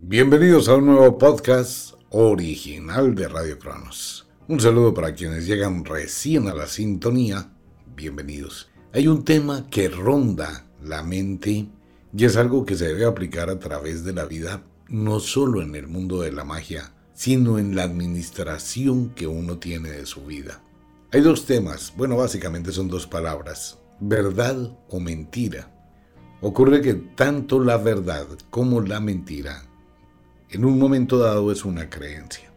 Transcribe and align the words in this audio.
Bienvenidos 0.00 0.68
a 0.68 0.76
un 0.76 0.86
nuevo 0.86 1.18
podcast 1.18 1.94
original 2.10 3.16
de 3.16 3.26
Radio 3.26 3.58
Cronos. 3.58 4.28
Un 4.46 4.60
saludo 4.60 4.94
para 4.94 5.12
quienes 5.12 5.48
llegan 5.48 5.84
recién 5.84 6.46
a 6.46 6.54
la 6.54 6.68
sintonía. 6.68 7.50
Bienvenidos. 7.96 8.70
Hay 8.94 9.08
un 9.08 9.24
tema 9.24 9.68
que 9.68 9.88
ronda 9.88 10.68
la 10.80 11.02
mente 11.02 11.66
y 12.16 12.24
es 12.24 12.36
algo 12.36 12.64
que 12.64 12.76
se 12.76 12.86
debe 12.86 13.06
aplicar 13.06 13.50
a 13.50 13.58
través 13.58 14.04
de 14.04 14.12
la 14.12 14.24
vida, 14.24 14.62
no 14.88 15.18
solo 15.18 15.62
en 15.62 15.74
el 15.74 15.88
mundo 15.88 16.20
de 16.20 16.30
la 16.30 16.44
magia, 16.44 16.92
sino 17.12 17.58
en 17.58 17.74
la 17.74 17.82
administración 17.82 19.10
que 19.16 19.26
uno 19.26 19.58
tiene 19.58 19.90
de 19.90 20.06
su 20.06 20.24
vida. 20.24 20.62
Hay 21.12 21.22
dos 21.22 21.44
temas, 21.44 21.92
bueno, 21.96 22.16
básicamente 22.16 22.70
son 22.70 22.86
dos 22.86 23.08
palabras, 23.08 23.78
verdad 23.98 24.78
o 24.90 25.00
mentira. 25.00 25.74
Ocurre 26.40 26.82
que 26.82 26.94
tanto 26.94 27.58
la 27.58 27.78
verdad 27.78 28.28
como 28.48 28.80
la 28.80 29.00
mentira 29.00 29.67
en 30.50 30.64
un 30.64 30.78
momento 30.78 31.18
dado 31.18 31.52
es 31.52 31.64
una 31.64 31.90
creencia. 31.90 32.50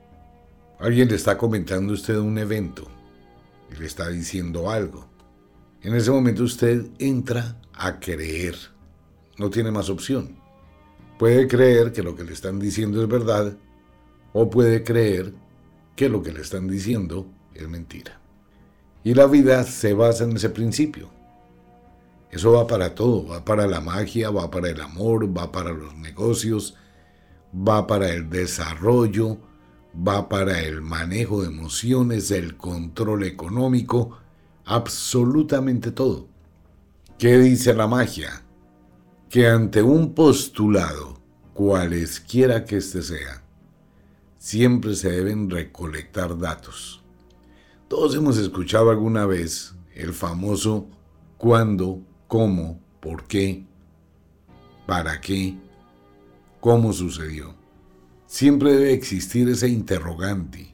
Alguien 0.79 1.09
le 1.09 1.15
está 1.15 1.37
comentando 1.37 1.91
a 1.91 1.95
usted 1.95 2.17
un 2.17 2.37
evento 2.37 2.87
y 3.71 3.79
le 3.79 3.85
está 3.85 4.07
diciendo 4.09 4.69
algo. 4.69 5.07
En 5.81 5.93
ese 5.95 6.09
momento 6.11 6.43
usted 6.43 6.85
entra 6.99 7.57
a 7.73 7.99
creer. 7.99 8.55
No 9.37 9.49
tiene 9.49 9.71
más 9.71 9.89
opción. 9.89 10.37
Puede 11.19 11.47
creer 11.47 11.91
que 11.91 12.01
lo 12.01 12.15
que 12.15 12.23
le 12.23 12.33
están 12.33 12.59
diciendo 12.59 13.01
es 13.01 13.07
verdad 13.07 13.55
o 14.33 14.49
puede 14.49 14.83
creer 14.83 15.33
que 15.95 16.09
lo 16.09 16.23
que 16.23 16.31
le 16.31 16.41
están 16.41 16.67
diciendo 16.67 17.27
es 17.53 17.67
mentira. 17.67 18.19
Y 19.03 19.13
la 19.13 19.27
vida 19.27 19.63
se 19.63 19.93
basa 19.93 20.23
en 20.23 20.35
ese 20.35 20.49
principio. 20.49 21.09
Eso 22.31 22.53
va 22.53 22.65
para 22.65 22.95
todo, 22.95 23.27
va 23.27 23.43
para 23.43 23.67
la 23.67 23.81
magia, 23.81 24.29
va 24.29 24.49
para 24.49 24.69
el 24.69 24.79
amor, 24.79 25.37
va 25.37 25.51
para 25.51 25.73
los 25.73 25.95
negocios, 25.95 26.75
va 27.55 27.87
para 27.87 28.09
el 28.09 28.29
desarrollo, 28.29 29.37
va 29.95 30.29
para 30.29 30.61
el 30.61 30.81
manejo 30.81 31.41
de 31.41 31.47
emociones, 31.47 32.31
el 32.31 32.57
control 32.57 33.23
económico, 33.23 34.17
absolutamente 34.65 35.91
todo. 35.91 36.27
¿Qué 37.17 37.37
dice 37.37 37.73
la 37.73 37.87
magia? 37.87 38.43
Que 39.29 39.47
ante 39.47 39.81
un 39.81 40.13
postulado, 40.13 41.19
cualesquiera 41.53 42.65
que 42.65 42.77
éste 42.77 43.01
sea, 43.01 43.43
siempre 44.37 44.95
se 44.95 45.11
deben 45.11 45.49
recolectar 45.49 46.37
datos. 46.37 47.03
Todos 47.87 48.15
hemos 48.15 48.37
escuchado 48.37 48.89
alguna 48.89 49.25
vez 49.25 49.75
el 49.93 50.13
famoso 50.13 50.87
cuándo, 51.37 52.01
cómo, 52.27 52.79
por 53.01 53.27
qué, 53.27 53.65
para 54.87 55.19
qué, 55.21 55.57
cómo 56.61 56.93
sucedió. 56.93 57.53
Siempre 58.27 58.71
debe 58.71 58.93
existir 58.93 59.49
ese 59.49 59.67
interrogante. 59.67 60.73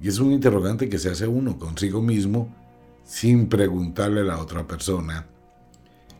Y 0.00 0.08
es 0.08 0.20
un 0.20 0.30
interrogante 0.30 0.88
que 0.88 0.98
se 0.98 1.10
hace 1.10 1.26
uno 1.26 1.58
consigo 1.58 2.00
mismo 2.00 2.54
sin 3.02 3.48
preguntarle 3.48 4.20
a 4.20 4.24
la 4.24 4.38
otra 4.38 4.66
persona, 4.66 5.26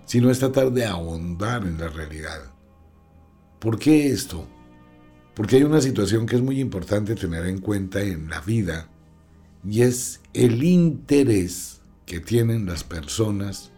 sino 0.07 0.31
es 0.31 0.39
tratar 0.39 0.73
de 0.73 0.87
ahondar 0.87 1.63
en 1.65 1.79
la 1.79 1.89
realidad. 1.89 2.41
¿Por 3.61 3.79
qué 3.79 4.09
esto? 4.09 4.47
Porque 5.35 5.57
hay 5.57 5.65
una 5.65 5.81
situación 5.83 6.25
que 6.27 6.37
es 6.37 6.43
muy 6.43 6.59
importante 6.59 7.15
tener 7.15 7.47
en 7.47 7.59
cuenta 7.59 8.01
en 8.01 8.31
la 8.31 8.41
vida 8.41 8.89
y 9.69 9.83
es 9.83 10.21
el 10.33 10.65
interés 10.65 11.81
que 12.07 12.21
tienen 12.21 12.65
las 12.65 12.83
personas 12.83 13.71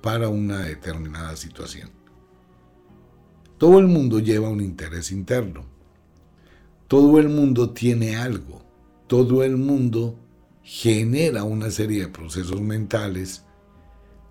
para 0.00 0.28
una 0.28 0.60
determinada 0.60 1.36
situación. 1.36 1.95
Todo 3.58 3.78
el 3.78 3.86
mundo 3.86 4.18
lleva 4.18 4.50
un 4.50 4.60
interés 4.60 5.10
interno. 5.10 5.64
Todo 6.88 7.18
el 7.18 7.28
mundo 7.28 7.70
tiene 7.70 8.16
algo. 8.16 8.62
Todo 9.06 9.42
el 9.42 9.56
mundo 9.56 10.18
genera 10.62 11.44
una 11.44 11.70
serie 11.70 12.02
de 12.02 12.08
procesos 12.08 12.60
mentales 12.60 13.44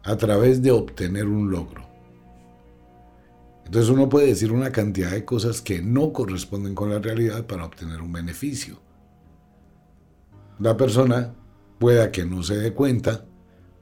a 0.03 0.15
través 0.17 0.61
de 0.61 0.71
obtener 0.71 1.27
un 1.27 1.49
logro. 1.49 1.85
Entonces 3.65 3.89
uno 3.89 4.09
puede 4.09 4.27
decir 4.27 4.51
una 4.51 4.71
cantidad 4.71 5.09
de 5.09 5.25
cosas 5.25 5.61
que 5.61 5.81
no 5.81 6.13
corresponden 6.13 6.75
con 6.75 6.91
la 6.91 6.99
realidad 6.99 7.47
para 7.47 7.65
obtener 7.65 8.01
un 8.01 8.13
beneficio. 8.13 8.79
La 10.59 10.77
persona 10.77 11.33
pueda 11.79 12.11
que 12.11 12.25
no 12.25 12.43
se 12.43 12.57
dé 12.57 12.73
cuenta, 12.73 13.25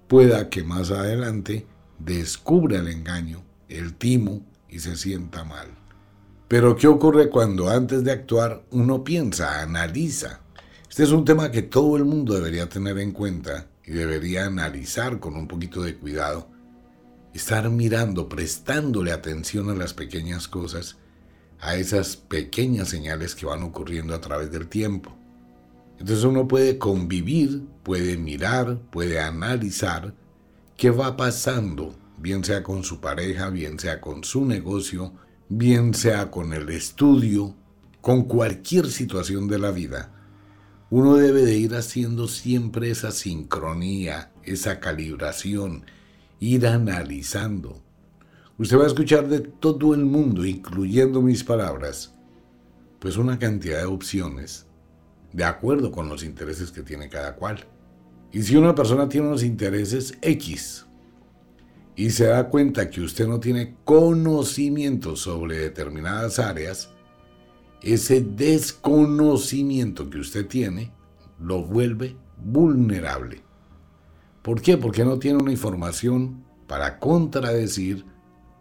pueda 0.07 0.49
que 0.49 0.63
más 0.63 0.89
adelante 0.91 1.67
descubra 1.99 2.79
el 2.79 2.87
engaño, 2.87 3.43
el 3.67 3.93
timo, 3.95 4.41
y 4.73 4.79
se 4.79 4.97
sienta 4.97 5.43
mal. 5.43 5.67
Pero 6.47 6.75
¿qué 6.75 6.87
ocurre 6.87 7.29
cuando 7.29 7.69
antes 7.69 8.03
de 8.03 8.11
actuar 8.11 8.65
uno 8.71 9.03
piensa, 9.03 9.61
analiza? 9.61 10.41
Este 10.89 11.03
es 11.03 11.11
un 11.11 11.25
tema 11.25 11.51
que 11.51 11.61
todo 11.61 11.95
el 11.95 12.05
mundo 12.05 12.33
debería 12.33 12.67
tener 12.69 12.97
en 12.97 13.11
cuenta 13.11 13.67
y 13.85 13.91
debería 13.91 14.45
analizar 14.45 15.19
con 15.19 15.35
un 15.35 15.47
poquito 15.47 15.83
de 15.83 15.95
cuidado. 15.95 16.47
Estar 17.33 17.69
mirando, 17.69 18.27
prestándole 18.27 19.11
atención 19.11 19.69
a 19.69 19.75
las 19.75 19.93
pequeñas 19.93 20.47
cosas, 20.47 20.97
a 21.59 21.75
esas 21.75 22.15
pequeñas 22.17 22.89
señales 22.89 23.35
que 23.35 23.45
van 23.45 23.61
ocurriendo 23.61 24.15
a 24.15 24.21
través 24.21 24.51
del 24.51 24.67
tiempo. 24.67 25.15
Entonces 25.99 26.25
uno 26.25 26.47
puede 26.47 26.79
convivir, 26.79 27.63
puede 27.83 28.17
mirar, 28.17 28.79
puede 28.89 29.19
analizar 29.19 30.15
qué 30.77 30.89
va 30.89 31.15
pasando 31.15 31.95
bien 32.17 32.43
sea 32.43 32.63
con 32.63 32.83
su 32.83 32.99
pareja, 32.99 33.49
bien 33.49 33.79
sea 33.79 34.01
con 34.01 34.23
su 34.23 34.45
negocio, 34.45 35.13
bien 35.49 35.93
sea 35.93 36.31
con 36.31 36.53
el 36.53 36.69
estudio, 36.69 37.55
con 38.01 38.23
cualquier 38.23 38.87
situación 38.87 39.47
de 39.47 39.59
la 39.59 39.71
vida, 39.71 40.11
uno 40.95 41.15
debe 41.15 41.43
de 41.43 41.57
ir 41.57 41.73
haciendo 41.73 42.27
siempre 42.27 42.91
esa 42.91 43.09
sincronía, 43.09 44.31
esa 44.43 44.79
calibración, 44.79 45.85
ir 46.39 46.67
analizando. 46.67 47.81
Usted 48.59 48.77
va 48.77 48.83
a 48.83 48.87
escuchar 48.87 49.27
de 49.27 49.39
todo 49.39 49.95
el 49.95 50.05
mundo, 50.05 50.45
incluyendo 50.45 51.19
mis 51.19 51.43
palabras, 51.43 52.13
pues 52.99 53.17
una 53.17 53.39
cantidad 53.39 53.79
de 53.79 53.85
opciones, 53.85 54.67
de 55.31 55.45
acuerdo 55.45 55.91
con 55.91 56.09
los 56.09 56.23
intereses 56.23 56.71
que 56.71 56.83
tiene 56.83 57.09
cada 57.09 57.37
cual. 57.37 57.65
Y 58.31 58.43
si 58.43 58.55
una 58.55 58.75
persona 58.75 59.09
tiene 59.09 59.27
unos 59.29 59.41
intereses 59.41 60.15
X, 60.21 60.85
y 61.95 62.09
se 62.09 62.25
da 62.25 62.49
cuenta 62.49 62.89
que 62.89 63.01
usted 63.01 63.27
no 63.27 63.39
tiene 63.39 63.75
conocimiento 63.83 65.15
sobre 65.15 65.57
determinadas 65.57 66.39
áreas, 66.39 66.89
ese 67.81 68.21
desconocimiento 68.21 70.09
que 70.09 70.19
usted 70.19 70.47
tiene 70.47 70.91
lo 71.39 71.63
vuelve 71.63 72.15
vulnerable. 72.37 73.41
¿Por 74.41 74.61
qué? 74.61 74.77
Porque 74.77 75.05
no 75.05 75.19
tiene 75.19 75.41
una 75.41 75.51
información 75.51 76.43
para 76.67 76.99
contradecir, 76.99 78.05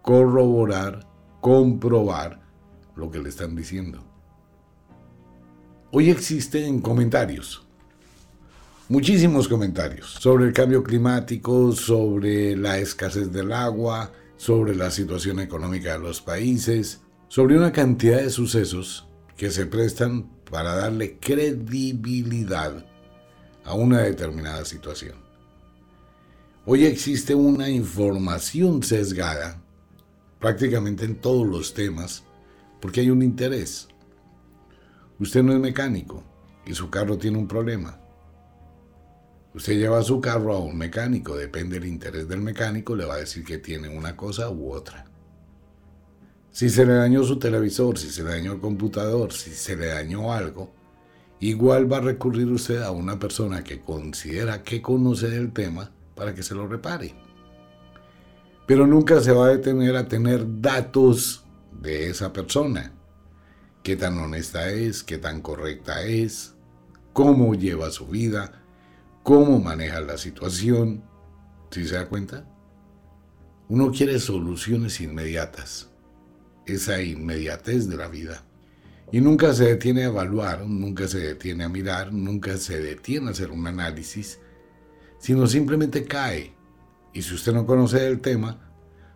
corroborar, 0.03 1.07
comprobar 1.41 2.41
lo 2.95 3.11
que 3.11 3.21
le 3.21 3.29
están 3.29 3.57
diciendo. 3.57 4.05
Hoy 5.91 6.11
existen 6.11 6.81
comentarios 6.81 7.62
muchísimos 8.93 9.49
comentarios 9.49 10.19
sobre 10.21 10.45
el 10.45 10.53
cambio 10.53 10.83
climático, 10.83 11.73
sobre 11.73 12.55
la 12.55 12.77
escasez 12.77 13.33
del 13.33 13.51
agua, 13.51 14.13
sobre 14.37 14.75
la 14.75 14.91
situación 14.91 15.41
económica 15.41 15.95
de 15.95 15.99
los 15.99 16.21
países, 16.21 17.01
sobre 17.29 17.57
una 17.57 17.73
cantidad 17.73 18.19
de 18.19 18.29
sucesos 18.29 19.09
que 19.35 19.51
se 19.51 19.65
prestan 19.65 20.29
para 20.51 20.75
darle 20.77 21.17
credibilidad 21.19 22.85
a 23.65 23.73
una 23.73 24.01
determinada 24.03 24.67
situación. 24.67 25.17
Hoy 26.67 26.85
existe 26.85 27.35
una 27.35 27.71
información 27.71 28.83
sesgada 28.83 29.63
prácticamente 30.39 31.07
en 31.07 31.15
todos 31.15 31.47
los 31.47 31.73
temas 31.73 32.25
porque 32.79 33.01
hay 33.01 33.09
un 33.09 33.23
interés. 33.23 33.89
Usted 35.19 35.43
no 35.43 35.55
es 35.55 35.61
mecánico 35.61 36.23
y 36.67 36.75
su 36.75 36.91
carro 36.91 37.17
tiene 37.17 37.39
un 37.39 37.49
problema. 37.49 38.02
Usted 39.55 39.75
lleva 39.75 40.03
su 40.03 40.21
carro 40.21 40.55
a 40.55 40.59
un 40.59 40.79
mecánico, 40.79 41.37
depende 41.37 41.79
del 41.79 41.89
interés 41.89 42.27
del 42.27 42.41
mecánico, 42.41 42.97
le 42.97 43.05
va 43.05 43.15
a 43.15 43.19
decir 43.19 43.45
que 43.45 43.59
tiene 43.59 43.89
una 43.89 44.17
cosa 44.17 44.49
u 44.49 44.73
otra. 44.73 45.05
Si 46.51 46.71
se 46.71 46.87
le 46.87 46.95
dañó 46.95 47.23
su 47.25 47.39
televisor, 47.39 47.99
si 47.99 48.11
se 48.11 48.23
le 48.23 48.31
dañó 48.31 48.53
el 48.53 48.61
computador, 48.61 49.33
si 49.33 49.51
se 49.51 49.77
le 49.77 49.89
dañó 49.89 50.33
algo, 50.33 50.73
igual 51.41 51.91
va 51.91 51.99
a 51.99 52.03
recurrir 52.03 52.49
usted 52.49 52.81
a 52.83 52.91
una 52.93 53.19
persona 53.19 53.63
que 53.63 53.81
considera 53.81 54.63
que 54.63 54.81
conoce 54.81 55.29
del 55.29 55.53
tema 55.53 55.91
para 56.15 56.35
que 56.35 56.43
se 56.43 56.55
lo 56.55 56.67
repare. 56.67 57.15
Pero 58.67 58.87
nunca 58.87 59.21
se 59.21 59.33
va 59.33 59.47
a 59.47 59.51
detener 59.51 59.97
a 59.97 60.09
tener 60.09 60.61
datos 60.61 61.45
de 61.73 62.09
esa 62.09 62.33
persona. 62.33 62.93
Qué 63.83 63.97
tan 63.97 64.17
honesta 64.19 64.71
es, 64.71 65.03
qué 65.03 65.19
tan 65.19 65.43
correcta 65.43 66.05
es, 66.05 66.55
cómo 67.13 67.55
lleva 67.55 67.91
su 67.91 68.07
vida, 68.07 68.62
cómo 69.23 69.59
maneja 69.59 70.01
la 70.01 70.19
situación. 70.19 71.05
¿Sí 71.71 71.87
se 71.87 71.95
da 71.95 72.09
cuenta? 72.09 72.47
Uno 73.69 73.91
quiere 73.91 74.19
soluciones 74.19 75.01
inmediatas. 75.01 75.91
Esa 76.67 77.03
inmediatez 77.03 77.89
de 77.89 77.97
la 77.97 78.07
vida 78.07 78.45
Y 79.11 79.21
nunca 79.21 79.53
se 79.53 79.65
detiene 79.65 80.03
a 80.03 80.07
evaluar, 80.07 80.65
nunca 80.65 81.09
se 81.09 81.19
detiene 81.19 81.65
a 81.65 81.69
mirar, 81.69 82.13
nunca 82.13 82.57
se 82.57 82.79
detiene 82.79 83.29
a 83.29 83.31
hacer 83.31 83.51
un 83.51 83.67
análisis, 83.67 84.39
sino 85.19 85.47
simplemente 85.47 86.05
cae. 86.05 86.55
Y 87.13 87.23
si 87.23 87.35
usted 87.35 87.53
no 87.53 87.67
conoce 87.67 88.07
el 88.07 88.21
tema, 88.21 88.73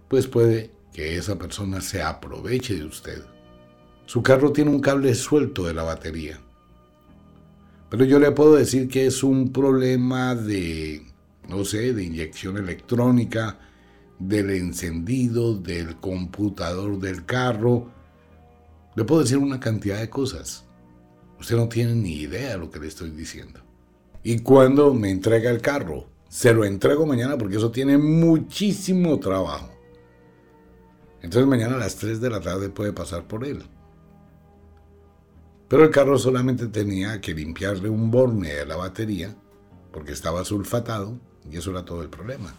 pues 0.08 0.26
puede 0.26 0.72
que 0.92 1.16
esa 1.16 1.38
persona 1.38 1.80
se 1.80 2.02
aproveche 2.02 2.74
de 2.74 2.84
usted. 2.84 3.22
Su 4.06 4.22
carro 4.22 4.52
tiene 4.52 4.70
un 4.70 4.80
cable 4.80 5.14
suelto 5.14 5.64
de 5.66 5.74
la 5.74 5.82
batería. 5.82 6.40
Pero 7.88 8.04
yo 8.04 8.18
le 8.18 8.32
puedo 8.32 8.54
decir 8.54 8.88
que 8.88 9.06
es 9.06 9.22
un 9.22 9.52
problema 9.52 10.34
de, 10.34 11.06
no 11.48 11.64
sé, 11.64 11.92
de 11.92 12.04
inyección 12.04 12.56
electrónica, 12.56 13.58
del 14.18 14.50
encendido, 14.50 15.54
del 15.54 15.96
computador 15.96 16.98
del 16.98 17.24
carro, 17.24 17.90
le 18.94 19.04
puedo 19.04 19.22
decir 19.22 19.38
una 19.38 19.60
cantidad 19.60 20.00
de 20.00 20.08
cosas. 20.08 20.64
Usted 21.38 21.56
no 21.56 21.68
tiene 21.68 21.94
ni 21.94 22.14
idea 22.14 22.52
de 22.52 22.58
lo 22.58 22.70
que 22.70 22.80
le 22.80 22.88
estoy 22.88 23.10
diciendo. 23.10 23.60
¿Y 24.22 24.38
cuando 24.38 24.92
me 24.94 25.10
entrega 25.10 25.50
el 25.50 25.60
carro? 25.60 26.06
Se 26.28 26.52
lo 26.52 26.64
entrego 26.64 27.06
mañana 27.06 27.36
porque 27.38 27.56
eso 27.56 27.70
tiene 27.70 27.98
muchísimo 27.98 29.20
trabajo. 29.20 29.70
Entonces 31.22 31.46
mañana 31.46 31.76
a 31.76 31.78
las 31.78 31.96
3 31.96 32.20
de 32.20 32.30
la 32.30 32.40
tarde 32.40 32.70
puede 32.70 32.92
pasar 32.92 33.28
por 33.28 33.44
él. 33.44 33.62
Pero 35.68 35.84
el 35.84 35.90
carro 35.90 36.16
solamente 36.18 36.68
tenía 36.68 37.20
que 37.20 37.34
limpiarle 37.34 37.88
un 37.88 38.10
borne 38.10 38.54
de 38.54 38.66
la 38.66 38.76
batería 38.76 39.34
porque 39.92 40.12
estaba 40.12 40.44
sulfatado 40.44 41.18
y 41.50 41.56
eso 41.56 41.70
era 41.70 41.84
todo 41.84 42.02
el 42.02 42.08
problema. 42.08 42.54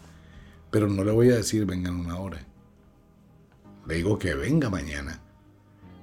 Pero 0.70 0.88
no 0.88 1.02
le 1.04 1.12
voy 1.12 1.30
a 1.30 1.36
decir 1.36 1.64
venga 1.64 1.88
en 1.88 1.96
una 1.96 2.18
hora. 2.18 2.46
Le 3.86 3.94
digo 3.94 4.18
que 4.18 4.34
venga 4.34 4.68
mañana 4.68 5.22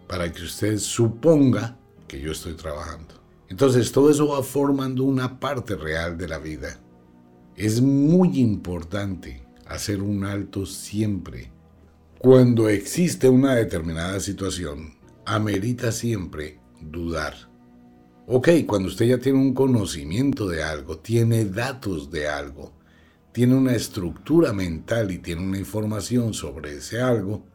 para 0.08 0.32
que 0.32 0.44
usted 0.44 0.80
suponga 0.80 1.78
que 2.08 2.20
yo 2.20 2.32
estoy 2.32 2.54
trabajando. 2.54 3.14
Entonces 3.50 3.92
todo 3.92 4.10
eso 4.10 4.30
va 4.30 4.42
formando 4.42 5.04
una 5.04 5.40
parte 5.40 5.76
real 5.76 6.18
de 6.18 6.28
la 6.28 6.40
vida. 6.40 6.80
Es 7.56 7.82
muy 7.82 8.40
importante 8.40 9.44
hacer 9.68 10.02
un 10.02 10.26
alto 10.26 10.66
siempre. 10.66 11.52
Cuando 12.18 12.68
existe 12.70 13.30
una 13.30 13.54
determinada 13.54 14.20
situación, 14.20 14.96
amerita 15.26 15.92
siempre 15.92 16.65
dudar. 16.92 17.34
Ok, 18.28 18.50
cuando 18.66 18.90
usted 18.90 19.06
ya 19.06 19.20
tiene 19.20 19.40
un 19.40 19.54
conocimiento 19.54 20.48
de 20.48 20.64
algo, 20.64 20.98
tiene 20.98 21.46
datos 21.46 22.10
de 22.10 22.28
algo, 22.28 22.74
tiene 23.32 23.56
una 23.56 23.76
estructura 23.76 24.52
mental 24.52 25.12
y 25.12 25.20
tiene 25.20 25.44
una 25.44 25.60
información 25.60 26.34
sobre 26.34 26.78
ese 26.78 27.02
algo, 27.02 27.46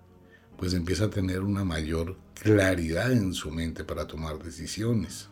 pues 0.56 0.74
empieza 0.74 1.06
a 1.06 1.10
tener 1.10 1.40
una 1.40 1.64
mayor 1.64 2.18
claridad 2.34 3.10
en 3.10 3.34
su 3.34 3.50
mente 3.50 3.82
para 3.82 4.06
tomar 4.06 4.42
decisiones. 4.42 5.28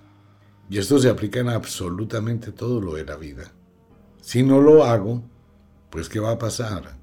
Y 0.70 0.78
esto 0.78 0.98
se 0.98 1.08
aplica 1.08 1.40
en 1.40 1.48
absolutamente 1.48 2.52
todo 2.52 2.80
lo 2.80 2.94
de 2.94 3.04
la 3.04 3.16
vida. 3.16 3.52
Si 4.20 4.42
no 4.42 4.60
lo 4.60 4.84
hago, 4.84 5.22
pues 5.90 6.08
¿qué 6.08 6.20
va 6.20 6.32
a 6.32 6.38
pasar? 6.38 6.98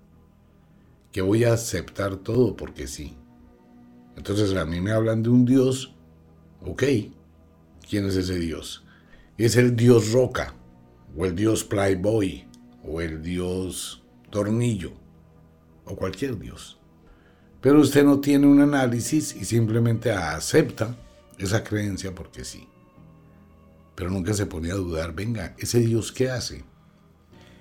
Que 1.11 1.21
voy 1.21 1.45
a 1.45 1.53
aceptar 1.53 2.17
todo 2.17 2.55
porque 2.55 2.87
sí. 2.87 3.15
Entonces 4.17 4.55
a 4.55 4.65
mí 4.65 4.81
me 4.81 4.91
hablan 4.91 5.23
de 5.23 5.29
un 5.29 5.45
Dios, 5.45 5.94
ok, 6.65 6.83
¿quién 7.87 8.05
es 8.05 8.15
ese 8.15 8.39
Dios? 8.39 8.83
Es 9.37 9.55
el 9.55 9.75
Dios 9.75 10.11
Roca, 10.11 10.53
o 11.15 11.25
el 11.25 11.35
Dios 11.35 11.63
Playboy, 11.63 12.45
o 12.83 13.01
el 13.01 13.21
Dios 13.21 14.03
Tornillo, 14.29 14.93
o 15.85 15.95
cualquier 15.95 16.37
Dios. 16.39 16.79
Pero 17.61 17.81
usted 17.81 18.03
no 18.03 18.19
tiene 18.19 18.47
un 18.47 18.61
análisis 18.61 19.35
y 19.35 19.45
simplemente 19.45 20.11
acepta 20.11 20.95
esa 21.37 21.63
creencia 21.63 22.13
porque 22.13 22.43
sí. 22.45 22.67
Pero 23.95 24.09
nunca 24.09 24.33
se 24.33 24.45
pone 24.45 24.71
a 24.71 24.75
dudar, 24.75 25.13
venga, 25.13 25.55
ese 25.57 25.79
Dios 25.79 26.11
qué 26.11 26.29
hace? 26.29 26.63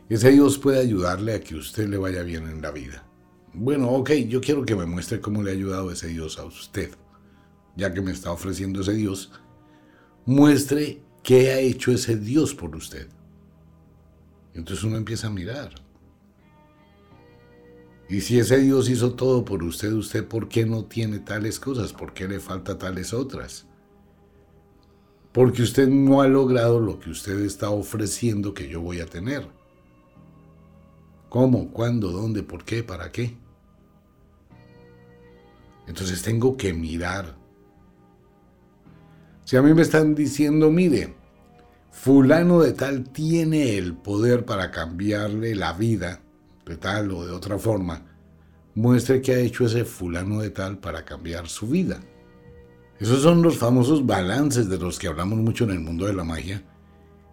Ese 0.08 0.30
Dios 0.30 0.58
puede 0.58 0.80
ayudarle 0.80 1.34
a 1.34 1.40
que 1.40 1.54
usted 1.54 1.88
le 1.88 1.96
vaya 1.96 2.22
bien 2.22 2.48
en 2.48 2.60
la 2.60 2.70
vida. 2.70 3.06
Bueno, 3.54 3.88
ok, 3.90 4.10
yo 4.28 4.40
quiero 4.40 4.64
que 4.64 4.76
me 4.76 4.84
muestre 4.84 5.20
cómo 5.20 5.42
le 5.42 5.50
ha 5.50 5.54
ayudado 5.54 5.90
ese 5.90 6.08
Dios 6.08 6.38
a 6.38 6.44
usted. 6.44 6.90
Ya 7.76 7.92
que 7.92 8.00
me 8.00 8.12
está 8.12 8.30
ofreciendo 8.30 8.80
ese 8.80 8.92
Dios, 8.92 9.32
muestre 10.26 11.02
qué 11.22 11.52
ha 11.52 11.58
hecho 11.58 11.92
ese 11.92 12.16
Dios 12.16 12.54
por 12.54 12.74
usted. 12.76 13.08
Entonces 14.54 14.84
uno 14.84 14.96
empieza 14.96 15.26
a 15.26 15.30
mirar. 15.30 15.72
Y 18.08 18.20
si 18.20 18.38
ese 18.38 18.58
Dios 18.58 18.88
hizo 18.88 19.14
todo 19.14 19.44
por 19.44 19.62
usted, 19.62 19.92
¿usted 19.92 20.26
por 20.26 20.48
qué 20.48 20.66
no 20.66 20.84
tiene 20.84 21.18
tales 21.18 21.58
cosas? 21.58 21.92
¿Por 21.92 22.12
qué 22.12 22.28
le 22.28 22.38
falta 22.38 22.78
tales 22.78 23.12
otras? 23.14 23.66
Porque 25.32 25.62
usted 25.62 25.88
no 25.88 26.20
ha 26.20 26.28
logrado 26.28 26.78
lo 26.78 27.00
que 27.00 27.10
usted 27.10 27.40
está 27.40 27.70
ofreciendo 27.70 28.54
que 28.54 28.68
yo 28.68 28.80
voy 28.80 29.00
a 29.00 29.06
tener. 29.06 29.48
¿Cómo? 31.28 31.72
¿Cuándo? 31.72 32.12
¿Dónde? 32.12 32.44
¿Por 32.44 32.64
qué? 32.64 32.84
¿Para 32.84 33.10
qué? 33.10 33.36
Entonces 35.88 36.22
tengo 36.22 36.56
que 36.56 36.72
mirar. 36.72 37.36
Si 39.44 39.56
a 39.56 39.62
mí 39.62 39.74
me 39.74 39.82
están 39.82 40.14
diciendo, 40.14 40.70
mire, 40.70 41.14
fulano 41.90 42.60
de 42.60 42.72
tal 42.72 43.04
tiene 43.10 43.76
el 43.76 43.94
poder 43.94 44.46
para 44.46 44.70
cambiarle 44.70 45.54
la 45.54 45.74
vida, 45.74 46.22
de 46.64 46.76
tal 46.76 47.10
o 47.10 47.26
de 47.26 47.32
otra 47.32 47.58
forma, 47.58 48.02
muestre 48.74 49.20
qué 49.20 49.34
ha 49.34 49.40
hecho 49.40 49.66
ese 49.66 49.84
fulano 49.84 50.40
de 50.40 50.48
tal 50.48 50.78
para 50.78 51.04
cambiar 51.04 51.46
su 51.48 51.68
vida. 51.68 52.00
Esos 52.98 53.22
son 53.22 53.42
los 53.42 53.58
famosos 53.58 54.06
balances 54.06 54.68
de 54.70 54.78
los 54.78 54.98
que 54.98 55.08
hablamos 55.08 55.38
mucho 55.38 55.64
en 55.64 55.72
el 55.72 55.80
mundo 55.80 56.06
de 56.06 56.14
la 56.14 56.24
magia 56.24 56.62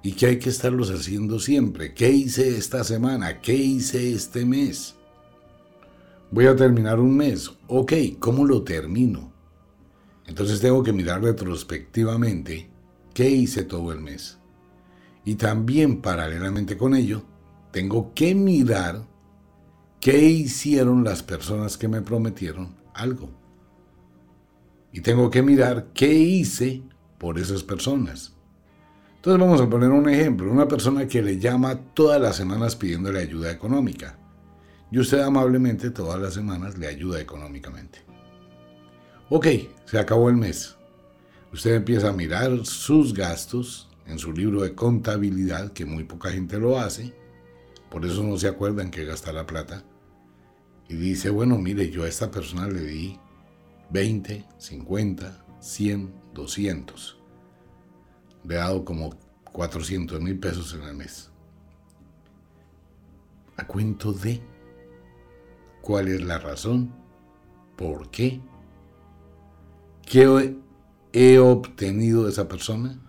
y 0.03 0.11
que 0.11 0.25
hay 0.25 0.39
que 0.39 0.49
estarlos 0.49 0.89
haciendo 0.89 1.39
siempre. 1.39 1.93
¿Qué 1.93 2.11
hice 2.11 2.57
esta 2.57 2.83
semana? 2.83 3.39
¿Qué 3.39 3.53
hice 3.53 4.11
este 4.11 4.45
mes? 4.45 4.95
Voy 6.29 6.47
a 6.47 6.55
terminar 6.57 6.99
un 6.99 7.15
mes. 7.15 7.51
Ok, 7.67 7.93
¿cómo 8.19 8.45
lo 8.45 8.63
termino? 8.63 9.30
Entonces 10.31 10.61
tengo 10.61 10.81
que 10.81 10.93
mirar 10.93 11.21
retrospectivamente 11.21 12.69
qué 13.13 13.29
hice 13.29 13.63
todo 13.63 13.91
el 13.91 13.99
mes. 13.99 14.39
Y 15.25 15.35
también 15.35 16.01
paralelamente 16.01 16.77
con 16.77 16.95
ello, 16.95 17.23
tengo 17.71 18.13
que 18.13 18.33
mirar 18.33 19.11
¿Qué 20.01 20.17
hicieron 20.17 21.03
las 21.03 21.21
personas 21.21 21.77
que 21.77 21.87
me 21.87 22.01
prometieron 22.01 22.75
algo? 22.95 23.29
Y 24.91 25.01
tengo 25.01 25.29
que 25.29 25.43
mirar 25.43 25.89
qué 25.93 26.11
hice 26.11 26.81
por 27.19 27.37
esas 27.37 27.61
personas. 27.61 28.33
Entonces 29.17 29.39
vamos 29.39 29.61
a 29.61 29.69
poner 29.69 29.91
un 29.91 30.09
ejemplo. 30.09 30.51
Una 30.51 30.67
persona 30.67 31.07
que 31.07 31.21
le 31.21 31.37
llama 31.37 31.75
todas 31.93 32.19
las 32.19 32.35
semanas 32.35 32.75
pidiéndole 32.75 33.19
ayuda 33.19 33.51
económica. 33.51 34.17
Y 34.91 34.97
usted 34.97 35.19
amablemente 35.19 35.91
todas 35.91 36.19
las 36.19 36.33
semanas 36.33 36.79
le 36.79 36.87
ayuda 36.87 37.21
económicamente. 37.21 37.99
Ok, 39.33 39.47
se 39.85 39.97
acabó 39.97 40.27
el 40.27 40.35
mes. 40.35 40.75
Usted 41.53 41.75
empieza 41.75 42.09
a 42.09 42.11
mirar 42.11 42.65
sus 42.65 43.13
gastos 43.13 43.87
en 44.05 44.19
su 44.19 44.33
libro 44.33 44.61
de 44.61 44.75
contabilidad, 44.75 45.71
que 45.71 45.85
muy 45.85 46.03
poca 46.03 46.31
gente 46.31 46.59
lo 46.59 46.77
hace. 46.77 47.13
Por 47.89 48.05
eso 48.05 48.23
no 48.23 48.37
se 48.37 48.49
acuerdan 48.49 48.91
que 48.91 49.05
gasta 49.05 49.31
la 49.31 49.47
plata 49.47 49.85
y 50.89 50.95
dice, 50.95 51.29
bueno, 51.29 51.57
mire, 51.57 51.89
yo 51.89 52.03
a 52.03 52.09
esta 52.09 52.29
persona 52.29 52.67
le 52.67 52.81
di 52.81 53.17
20, 53.91 54.45
50, 54.57 55.45
100, 55.61 56.13
200. 56.33 57.17
Le 58.43 58.53
he 58.53 58.57
dado 58.57 58.83
como 58.83 59.17
400 59.45 60.19
mil 60.19 60.37
pesos 60.39 60.73
en 60.73 60.81
el 60.81 60.95
mes. 60.95 61.29
¿A 63.55 63.65
cuento 63.65 64.11
de 64.11 64.41
cuál 65.81 66.09
es 66.09 66.21
la 66.21 66.37
razón? 66.37 66.93
¿Por 67.77 68.11
qué? 68.11 68.41
¿Qué 70.05 70.55
he 71.13 71.39
obtenido 71.39 72.25
de 72.25 72.31
esa 72.31 72.47
persona? 72.47 72.99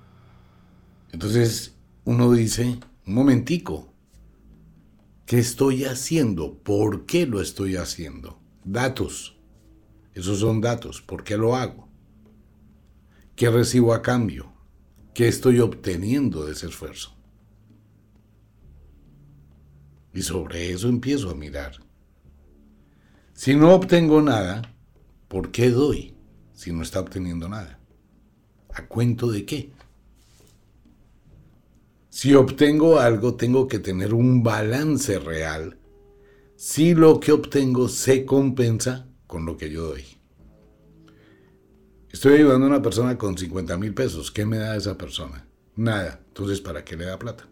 Entonces 1.12 1.74
uno 2.04 2.32
dice, 2.32 2.78
un 3.06 3.14
momentico, 3.14 3.92
¿Qué 5.32 5.38
estoy 5.38 5.84
haciendo? 5.84 6.58
¿Por 6.58 7.06
qué 7.06 7.26
lo 7.26 7.40
estoy 7.40 7.76
haciendo? 7.76 8.38
Datos. 8.64 9.38
Esos 10.12 10.40
son 10.40 10.60
datos. 10.60 11.00
¿Por 11.00 11.24
qué 11.24 11.38
lo 11.38 11.56
hago? 11.56 11.88
¿Qué 13.34 13.48
recibo 13.48 13.94
a 13.94 14.02
cambio? 14.02 14.52
¿Qué 15.14 15.28
estoy 15.28 15.60
obteniendo 15.60 16.44
de 16.44 16.52
ese 16.52 16.66
esfuerzo? 16.66 17.16
Y 20.12 20.20
sobre 20.20 20.70
eso 20.70 20.90
empiezo 20.90 21.30
a 21.30 21.34
mirar. 21.34 21.76
Si 23.32 23.54
no 23.54 23.72
obtengo 23.74 24.20
nada, 24.20 24.74
¿por 25.28 25.50
qué 25.50 25.70
doy 25.70 26.14
si 26.54 26.72
no 26.72 26.82
está 26.82 27.00
obteniendo 27.00 27.48
nada? 27.48 27.78
¿A 28.74 28.86
cuento 28.86 29.30
de 29.30 29.44
qué? 29.44 29.72
Si 32.08 32.34
obtengo 32.34 32.98
algo, 33.00 33.36
tengo 33.36 33.66
que 33.66 33.78
tener 33.78 34.12
un 34.14 34.42
balance 34.42 35.18
real. 35.18 35.78
Si 36.56 36.94
lo 36.94 37.18
que 37.20 37.32
obtengo 37.32 37.88
se 37.88 38.24
compensa 38.24 39.08
con 39.26 39.46
lo 39.46 39.56
que 39.56 39.70
yo 39.70 39.88
doy. 39.88 40.04
Estoy 42.10 42.34
ayudando 42.34 42.66
a 42.66 42.68
una 42.68 42.82
persona 42.82 43.16
con 43.16 43.38
50 43.38 43.78
mil 43.78 43.94
pesos. 43.94 44.30
¿Qué 44.30 44.44
me 44.44 44.58
da 44.58 44.76
esa 44.76 44.98
persona? 44.98 45.46
Nada. 45.76 46.20
Entonces, 46.28 46.60
¿para 46.60 46.84
qué 46.84 46.96
le 46.96 47.06
da 47.06 47.18
plata? 47.18 47.48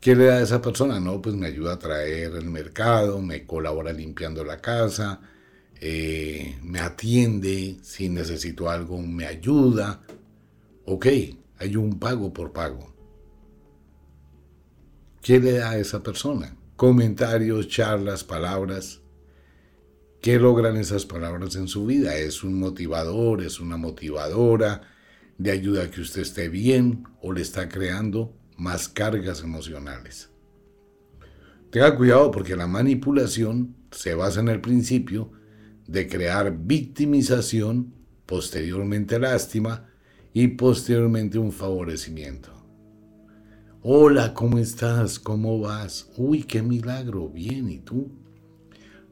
¿Qué 0.00 0.14
le 0.14 0.26
da 0.26 0.36
a 0.36 0.42
esa 0.42 0.62
persona? 0.62 1.00
No, 1.00 1.20
pues 1.20 1.34
me 1.34 1.48
ayuda 1.48 1.72
a 1.72 1.78
traer 1.78 2.36
el 2.36 2.44
mercado, 2.44 3.20
me 3.20 3.44
colabora 3.46 3.92
limpiando 3.92 4.44
la 4.44 4.60
casa, 4.60 5.20
eh, 5.86 6.56
me 6.62 6.80
atiende, 6.80 7.76
si 7.82 8.08
necesito 8.08 8.70
algo 8.70 9.02
me 9.02 9.26
ayuda. 9.26 10.00
Ok, 10.86 11.06
hay 11.58 11.76
un 11.76 11.98
pago 11.98 12.32
por 12.32 12.54
pago. 12.54 12.94
¿Qué 15.20 15.38
le 15.38 15.58
da 15.58 15.72
a 15.72 15.78
esa 15.78 16.02
persona? 16.02 16.56
Comentarios, 16.76 17.68
charlas, 17.68 18.24
palabras. 18.24 19.02
¿Qué 20.22 20.38
logran 20.38 20.78
esas 20.78 21.04
palabras 21.04 21.54
en 21.54 21.68
su 21.68 21.84
vida? 21.84 22.16
¿Es 22.16 22.42
un 22.44 22.58
motivador? 22.58 23.42
¿Es 23.42 23.60
una 23.60 23.76
motivadora? 23.76 24.80
¿De 25.36 25.50
ayuda 25.50 25.82
a 25.82 25.90
que 25.90 26.00
usted 26.00 26.22
esté 26.22 26.48
bien? 26.48 27.04
¿O 27.20 27.34
le 27.34 27.42
está 27.42 27.68
creando 27.68 28.34
más 28.56 28.88
cargas 28.88 29.42
emocionales? 29.42 30.30
Tenga 31.70 31.94
cuidado 31.94 32.30
porque 32.30 32.56
la 32.56 32.66
manipulación 32.66 33.76
se 33.90 34.14
basa 34.14 34.40
en 34.40 34.48
el 34.48 34.62
principio 34.62 35.43
de 35.86 36.08
crear 36.08 36.56
victimización, 36.56 37.94
posteriormente 38.26 39.18
lástima 39.18 39.88
y 40.32 40.48
posteriormente 40.48 41.38
un 41.38 41.52
favorecimiento. 41.52 42.50
Hola, 43.82 44.32
¿cómo 44.32 44.58
estás? 44.58 45.18
¿Cómo 45.18 45.60
vas? 45.60 46.10
Uy, 46.16 46.44
qué 46.44 46.62
milagro. 46.62 47.28
Bien, 47.28 47.70
¿y 47.70 47.80
tú? 47.80 48.10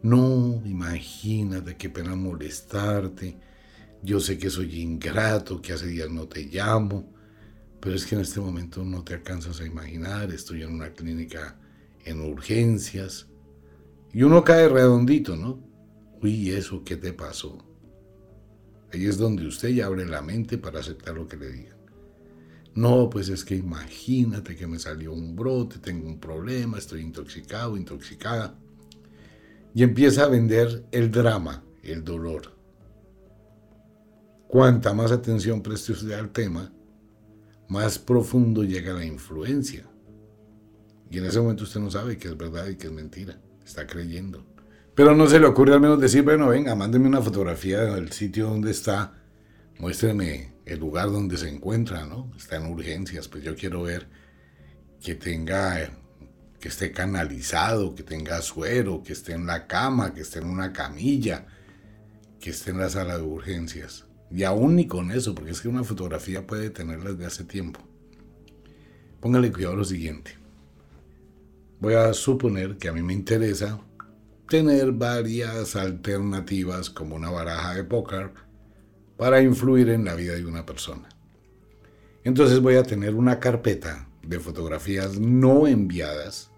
No, 0.02 0.62
imagínate 0.64 1.76
qué 1.76 1.90
pena 1.90 2.16
molestarte. 2.16 3.36
Yo 4.02 4.18
sé 4.18 4.38
que 4.38 4.50
soy 4.50 4.80
ingrato, 4.80 5.60
que 5.60 5.74
hace 5.74 5.86
días 5.86 6.10
no 6.10 6.26
te 6.26 6.44
llamo, 6.46 7.12
pero 7.80 7.94
es 7.94 8.06
que 8.06 8.14
en 8.14 8.22
este 8.22 8.40
momento 8.40 8.82
no 8.82 9.04
te 9.04 9.14
alcanzas 9.14 9.60
a 9.60 9.66
imaginar. 9.66 10.32
Estoy 10.32 10.62
en 10.62 10.72
una 10.72 10.90
clínica 10.92 11.56
en 12.04 12.20
urgencias. 12.20 13.26
Y 14.12 14.22
uno 14.22 14.42
cae 14.42 14.68
redondito, 14.68 15.36
¿no? 15.36 15.71
Uy, 16.22 16.50
¿eso 16.50 16.84
qué 16.84 16.96
te 16.96 17.12
pasó? 17.12 17.58
Ahí 18.92 19.06
es 19.06 19.18
donde 19.18 19.46
usted 19.46 19.70
ya 19.70 19.86
abre 19.86 20.06
la 20.06 20.22
mente 20.22 20.56
para 20.56 20.78
aceptar 20.78 21.16
lo 21.16 21.26
que 21.26 21.36
le 21.36 21.50
digan. 21.50 21.76
No, 22.74 23.10
pues 23.10 23.28
es 23.28 23.44
que 23.44 23.56
imagínate 23.56 24.54
que 24.54 24.66
me 24.66 24.78
salió 24.78 25.12
un 25.12 25.34
brote, 25.34 25.78
tengo 25.78 26.06
un 26.06 26.20
problema, 26.20 26.78
estoy 26.78 27.00
intoxicado, 27.00 27.76
intoxicada 27.76 28.56
y 29.74 29.82
empieza 29.82 30.24
a 30.24 30.28
vender 30.28 30.84
el 30.92 31.10
drama, 31.10 31.64
el 31.82 32.04
dolor. 32.04 32.56
Cuanta 34.46 34.94
más 34.94 35.10
atención 35.10 35.62
preste 35.62 35.92
usted 35.92 36.12
al 36.12 36.30
tema, 36.30 36.72
más 37.68 37.98
profundo 37.98 38.62
llega 38.62 38.92
la 38.92 39.04
influencia. 39.04 39.88
Y 41.10 41.18
en 41.18 41.26
ese 41.26 41.40
momento 41.40 41.64
usted 41.64 41.80
no 41.80 41.90
sabe 41.90 42.16
que 42.16 42.28
es 42.28 42.36
verdad 42.36 42.68
y 42.68 42.76
que 42.76 42.86
es 42.86 42.92
mentira. 42.92 43.40
Está 43.64 43.86
creyendo. 43.86 44.51
Pero 44.94 45.14
no 45.14 45.26
se 45.26 45.40
le 45.40 45.46
ocurre 45.46 45.74
al 45.74 45.80
menos 45.80 46.00
decir, 46.00 46.22
bueno, 46.22 46.48
venga, 46.48 46.74
mándeme 46.74 47.08
una 47.08 47.22
fotografía 47.22 47.80
del 47.80 48.12
sitio 48.12 48.48
donde 48.48 48.70
está, 48.70 49.14
muéstreme 49.78 50.52
el 50.66 50.78
lugar 50.80 51.10
donde 51.10 51.36
se 51.38 51.48
encuentra, 51.48 52.04
¿no? 52.04 52.30
Está 52.36 52.56
en 52.56 52.66
urgencias, 52.66 53.28
pues 53.28 53.42
yo 53.42 53.56
quiero 53.56 53.82
ver 53.82 54.06
que 55.00 55.14
tenga 55.14 55.90
que 56.62 56.68
esté 56.68 56.92
canalizado, 56.92 57.92
que 57.96 58.04
tenga 58.04 58.40
suero, 58.40 59.02
que 59.02 59.14
esté 59.14 59.32
en 59.32 59.46
la 59.46 59.66
cama, 59.66 60.14
que 60.14 60.20
esté 60.20 60.38
en 60.38 60.46
una 60.46 60.72
camilla, 60.72 61.46
que 62.38 62.50
esté 62.50 62.70
en 62.70 62.78
la 62.78 62.88
sala 62.88 63.16
de 63.16 63.24
urgencias. 63.24 64.06
Y 64.30 64.44
aún 64.44 64.76
ni 64.76 64.86
con 64.86 65.10
eso, 65.10 65.34
porque 65.34 65.50
es 65.50 65.60
que 65.60 65.66
una 65.66 65.82
fotografía 65.82 66.46
puede 66.46 66.70
tenerla 66.70 67.10
desde 67.10 67.26
hace 67.26 67.44
tiempo. 67.44 67.80
Póngale 69.20 69.50
cuidado 69.50 69.74
a 69.74 69.78
lo 69.78 69.84
siguiente. 69.84 70.38
Voy 71.80 71.94
a 71.94 72.14
suponer 72.14 72.78
que 72.78 72.88
a 72.88 72.92
mí 72.92 73.02
me 73.02 73.12
interesa 73.12 73.80
tener 74.48 74.92
varias 74.92 75.76
alternativas 75.76 76.90
como 76.90 77.16
una 77.16 77.30
baraja 77.30 77.74
de 77.74 77.84
póker 77.84 78.32
para 79.16 79.40
influir 79.40 79.88
en 79.88 80.04
la 80.04 80.14
vida 80.14 80.34
de 80.34 80.46
una 80.46 80.66
persona. 80.66 81.08
Entonces 82.24 82.60
voy 82.60 82.76
a 82.76 82.82
tener 82.82 83.14
una 83.14 83.40
carpeta 83.40 84.08
de 84.22 84.38
fotografías 84.38 85.18
no 85.18 85.66
enviadas 85.66 86.50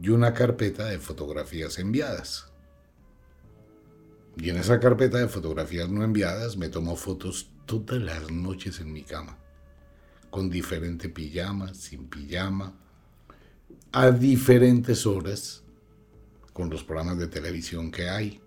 y 0.00 0.10
una 0.10 0.34
carpeta 0.34 0.86
de 0.86 0.98
fotografías 0.98 1.78
enviadas. 1.78 2.52
Y 4.36 4.50
en 4.50 4.56
esa 4.56 4.78
carpeta 4.78 5.18
de 5.18 5.28
fotografías 5.28 5.88
no 5.88 6.04
enviadas 6.04 6.56
me 6.56 6.68
tomo 6.68 6.94
fotos 6.94 7.50
todas 7.66 8.00
las 8.00 8.30
noches 8.30 8.78
en 8.80 8.92
mi 8.92 9.02
cama, 9.02 9.36
con 10.30 10.48
diferente 10.48 11.08
pijama, 11.08 11.74
sin 11.74 12.08
pijama, 12.08 12.74
a 13.90 14.10
diferentes 14.10 15.06
horas, 15.06 15.64
con 16.58 16.70
los 16.70 16.82
programas 16.82 17.20
de 17.20 17.28
televisión 17.28 17.92
que 17.92 18.08
hay, 18.08 18.40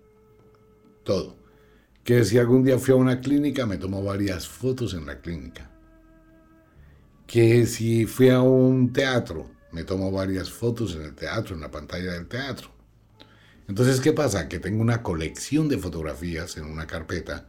todo. 1.02 1.34
Que 2.04 2.26
si 2.26 2.36
algún 2.36 2.62
día 2.62 2.78
fui 2.78 2.92
a 2.92 2.96
una 2.96 3.22
clínica, 3.22 3.64
me 3.64 3.78
tomo 3.78 4.04
varias 4.04 4.46
fotos 4.46 4.92
en 4.92 5.06
la 5.06 5.22
clínica. 5.22 5.70
Que 7.26 7.64
si 7.64 8.04
fui 8.04 8.28
a 8.28 8.42
un 8.42 8.92
teatro, 8.92 9.50
me 9.72 9.84
tomo 9.84 10.12
varias 10.12 10.50
fotos 10.50 10.94
en 10.94 11.00
el 11.00 11.14
teatro, 11.14 11.54
en 11.54 11.62
la 11.62 11.70
pantalla 11.70 12.12
del 12.12 12.28
teatro. 12.28 12.68
Entonces, 13.66 13.98
¿qué 13.98 14.12
pasa? 14.12 14.46
Que 14.46 14.58
tengo 14.58 14.82
una 14.82 15.02
colección 15.02 15.70
de 15.70 15.78
fotografías 15.78 16.58
en 16.58 16.66
una 16.66 16.86
carpeta 16.86 17.48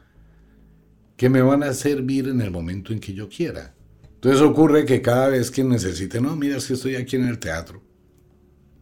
que 1.17 1.27
me 1.27 1.41
van 1.41 1.63
a 1.63 1.73
servir 1.73 2.29
en 2.29 2.39
el 2.39 2.51
momento 2.51 2.93
en 2.93 3.01
que 3.01 3.13
yo 3.13 3.27
quiera. 3.27 3.75
Entonces 4.13 4.39
ocurre 4.39 4.85
que 4.85 5.01
cada 5.01 5.27
vez 5.27 5.51
que 5.51 5.65
necesite, 5.65 6.21
no, 6.21 6.37
mira, 6.37 6.61
si 6.61 6.71
estoy 6.71 6.95
aquí 6.95 7.17
en 7.17 7.27
el 7.27 7.39
teatro, 7.39 7.83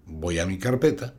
voy 0.06 0.38
a 0.38 0.46
mi 0.46 0.60
carpeta, 0.60 1.16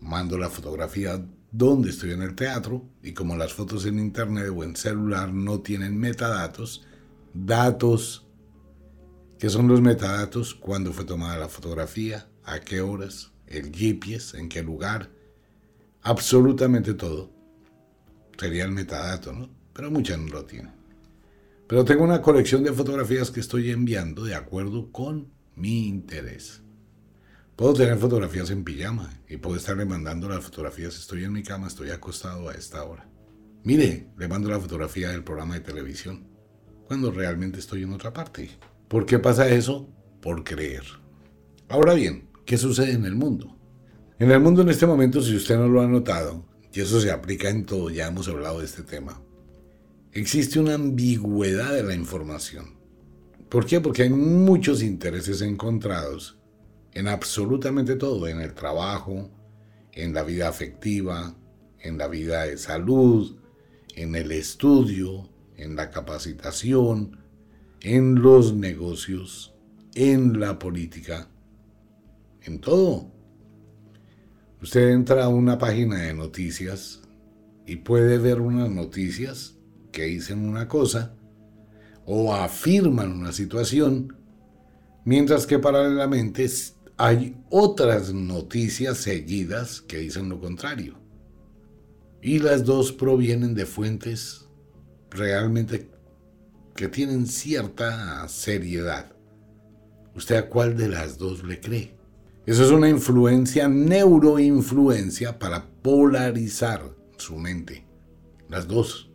mando 0.00 0.38
la 0.38 0.50
fotografía 0.50 1.24
donde 1.50 1.90
estoy 1.90 2.12
en 2.12 2.22
el 2.22 2.34
teatro 2.34 2.84
y 3.02 3.12
como 3.12 3.36
las 3.36 3.52
fotos 3.52 3.86
en 3.86 3.98
internet 3.98 4.52
o 4.54 4.64
en 4.64 4.76
celular 4.76 5.32
no 5.32 5.60
tienen 5.60 5.98
metadatos, 5.98 6.84
datos 7.32 8.28
¿Qué 9.38 9.48
son 9.50 9.68
los 9.68 9.80
metadatos? 9.80 10.52
¿Cuándo 10.52 10.92
fue 10.92 11.04
tomada 11.04 11.38
la 11.38 11.48
fotografía? 11.48 12.28
¿A 12.42 12.58
qué 12.58 12.80
horas? 12.80 13.30
¿El 13.46 13.70
GPS? 13.70 14.36
¿En 14.36 14.48
qué 14.48 14.64
lugar? 14.64 15.10
Absolutamente 16.02 16.94
todo. 16.94 17.30
Sería 18.36 18.64
el 18.64 18.72
metadato, 18.72 19.32
¿no? 19.32 19.48
Pero 19.72 19.92
muchas 19.92 20.18
no 20.18 20.26
lo 20.26 20.44
tienen. 20.44 20.72
Pero 21.68 21.84
tengo 21.84 22.02
una 22.02 22.20
colección 22.20 22.64
de 22.64 22.72
fotografías 22.72 23.30
que 23.30 23.38
estoy 23.38 23.70
enviando 23.70 24.24
de 24.24 24.34
acuerdo 24.34 24.90
con 24.90 25.30
mi 25.54 25.86
interés. 25.86 26.62
Puedo 27.58 27.74
tener 27.74 27.98
fotografías 27.98 28.50
en 28.50 28.62
pijama 28.62 29.10
y 29.28 29.36
puedo 29.36 29.56
estarle 29.56 29.84
mandando 29.84 30.28
las 30.28 30.44
fotografías. 30.44 30.96
Estoy 30.96 31.24
en 31.24 31.32
mi 31.32 31.42
cama, 31.42 31.66
estoy 31.66 31.90
acostado 31.90 32.48
a 32.48 32.54
esta 32.54 32.84
hora. 32.84 33.10
Mire, 33.64 34.10
le 34.16 34.28
mando 34.28 34.48
la 34.48 34.60
fotografía 34.60 35.08
del 35.08 35.24
programa 35.24 35.54
de 35.54 35.62
televisión 35.62 36.28
cuando 36.86 37.10
realmente 37.10 37.58
estoy 37.58 37.82
en 37.82 37.92
otra 37.92 38.12
parte. 38.12 38.48
¿Por 38.86 39.06
qué 39.06 39.18
pasa 39.18 39.48
eso? 39.48 39.92
Por 40.22 40.44
creer. 40.44 40.84
Ahora 41.68 41.94
bien, 41.94 42.28
¿qué 42.46 42.56
sucede 42.56 42.92
en 42.92 43.04
el 43.04 43.16
mundo? 43.16 43.58
En 44.20 44.30
el 44.30 44.38
mundo 44.38 44.62
en 44.62 44.68
este 44.68 44.86
momento, 44.86 45.20
si 45.20 45.34
usted 45.34 45.56
no 45.56 45.66
lo 45.66 45.80
ha 45.80 45.88
notado, 45.88 46.46
y 46.72 46.80
eso 46.80 47.00
se 47.00 47.10
aplica 47.10 47.48
en 47.48 47.66
todo, 47.66 47.90
ya 47.90 48.06
hemos 48.06 48.28
hablado 48.28 48.60
de 48.60 48.66
este 48.66 48.84
tema, 48.84 49.20
existe 50.12 50.60
una 50.60 50.74
ambigüedad 50.74 51.74
de 51.74 51.82
la 51.82 51.96
información. 51.96 52.78
¿Por 53.48 53.66
qué? 53.66 53.80
Porque 53.80 54.04
hay 54.04 54.10
muchos 54.10 54.80
intereses 54.80 55.42
encontrados 55.42 56.37
en 56.98 57.06
absolutamente 57.06 57.94
todo, 57.94 58.26
en 58.26 58.40
el 58.40 58.54
trabajo, 58.54 59.30
en 59.92 60.12
la 60.12 60.24
vida 60.24 60.48
afectiva, 60.48 61.32
en 61.78 61.96
la 61.96 62.08
vida 62.08 62.42
de 62.42 62.58
salud, 62.58 63.36
en 63.94 64.16
el 64.16 64.32
estudio, 64.32 65.30
en 65.56 65.76
la 65.76 65.90
capacitación, 65.90 67.16
en 67.82 68.20
los 68.20 68.52
negocios, 68.52 69.54
en 69.94 70.40
la 70.40 70.58
política, 70.58 71.28
en 72.42 72.60
todo. 72.60 73.12
Usted 74.60 74.88
entra 74.88 75.26
a 75.26 75.28
una 75.28 75.56
página 75.56 75.98
de 75.98 76.14
noticias 76.14 77.02
y 77.64 77.76
puede 77.76 78.18
ver 78.18 78.40
unas 78.40 78.70
noticias 78.70 79.56
que 79.92 80.02
dicen 80.02 80.48
una 80.48 80.66
cosa 80.66 81.14
o 82.06 82.34
afirman 82.34 83.12
una 83.12 83.30
situación, 83.30 84.16
mientras 85.04 85.46
que 85.46 85.60
paralelamente 85.60 86.48
hay 86.98 87.36
otras 87.48 88.12
noticias 88.12 88.98
seguidas 88.98 89.80
que 89.80 89.98
dicen 89.98 90.28
lo 90.28 90.40
contrario. 90.40 90.98
Y 92.20 92.40
las 92.40 92.64
dos 92.64 92.90
provienen 92.90 93.54
de 93.54 93.66
fuentes 93.66 94.48
realmente 95.08 95.88
que 96.74 96.88
tienen 96.88 97.26
cierta 97.26 98.26
seriedad. 98.28 99.12
¿Usted 100.16 100.36
a 100.36 100.48
cuál 100.48 100.76
de 100.76 100.88
las 100.88 101.18
dos 101.18 101.44
le 101.44 101.60
cree? 101.60 101.96
Eso 102.44 102.64
es 102.64 102.70
una 102.72 102.88
influencia, 102.88 103.68
neuroinfluencia 103.68 105.38
para 105.38 105.70
polarizar 105.82 106.82
su 107.16 107.36
mente. 107.36 107.86
Las 108.48 108.66
dos. 108.66 109.08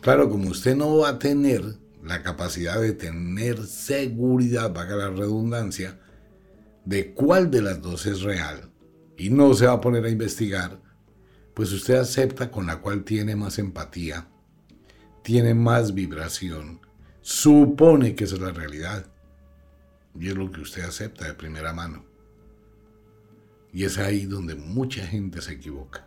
Claro, 0.00 0.30
como 0.30 0.48
usted 0.50 0.74
no 0.74 0.96
va 0.98 1.10
a 1.10 1.18
tener 1.18 1.62
la 2.02 2.22
capacidad 2.22 2.80
de 2.80 2.92
tener 2.92 3.66
seguridad, 3.66 4.72
vaga 4.72 4.96
la 4.96 5.10
redundancia, 5.10 5.98
de 6.86 7.12
cuál 7.12 7.50
de 7.50 7.60
las 7.60 7.82
dos 7.82 8.06
es 8.06 8.22
real, 8.22 8.70
y 9.18 9.28
no 9.28 9.52
se 9.52 9.66
va 9.66 9.74
a 9.74 9.80
poner 9.80 10.04
a 10.04 10.10
investigar, 10.10 10.80
pues 11.52 11.72
usted 11.72 11.96
acepta 11.96 12.50
con 12.50 12.66
la 12.66 12.80
cual 12.80 13.04
tiene 13.04 13.36
más 13.36 13.58
empatía, 13.58 14.28
tiene 15.22 15.52
más 15.52 15.94
vibración, 15.94 16.80
supone 17.20 18.14
que 18.14 18.24
es 18.24 18.38
la 18.38 18.52
realidad. 18.52 19.06
Y 20.18 20.28
es 20.28 20.34
lo 20.34 20.50
que 20.50 20.60
usted 20.60 20.82
acepta 20.82 21.26
de 21.26 21.34
primera 21.34 21.74
mano. 21.74 22.04
Y 23.72 23.84
es 23.84 23.98
ahí 23.98 24.24
donde 24.24 24.54
mucha 24.54 25.06
gente 25.06 25.42
se 25.42 25.52
equivoca. 25.52 26.06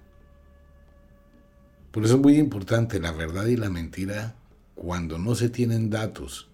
Por 1.92 2.06
eso 2.06 2.16
es 2.16 2.22
muy 2.22 2.38
importante 2.38 3.00
la 3.00 3.12
verdad 3.12 3.46
y 3.46 3.56
la 3.56 3.70
mentira 3.70 4.36
cuando 4.74 5.20
no 5.20 5.36
se 5.36 5.50
tienen 5.50 5.90
datos, 5.90 6.49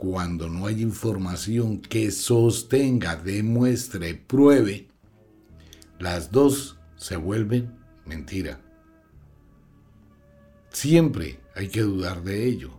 cuando 0.00 0.48
no 0.48 0.66
hay 0.66 0.80
información 0.80 1.78
que 1.78 2.10
sostenga, 2.10 3.16
demuestre, 3.16 4.14
pruebe, 4.14 4.88
las 5.98 6.32
dos 6.32 6.78
se 6.96 7.16
vuelven 7.16 7.74
mentira. 8.06 8.62
Siempre 10.70 11.38
hay 11.54 11.68
que 11.68 11.82
dudar 11.82 12.22
de 12.22 12.46
ello. 12.46 12.70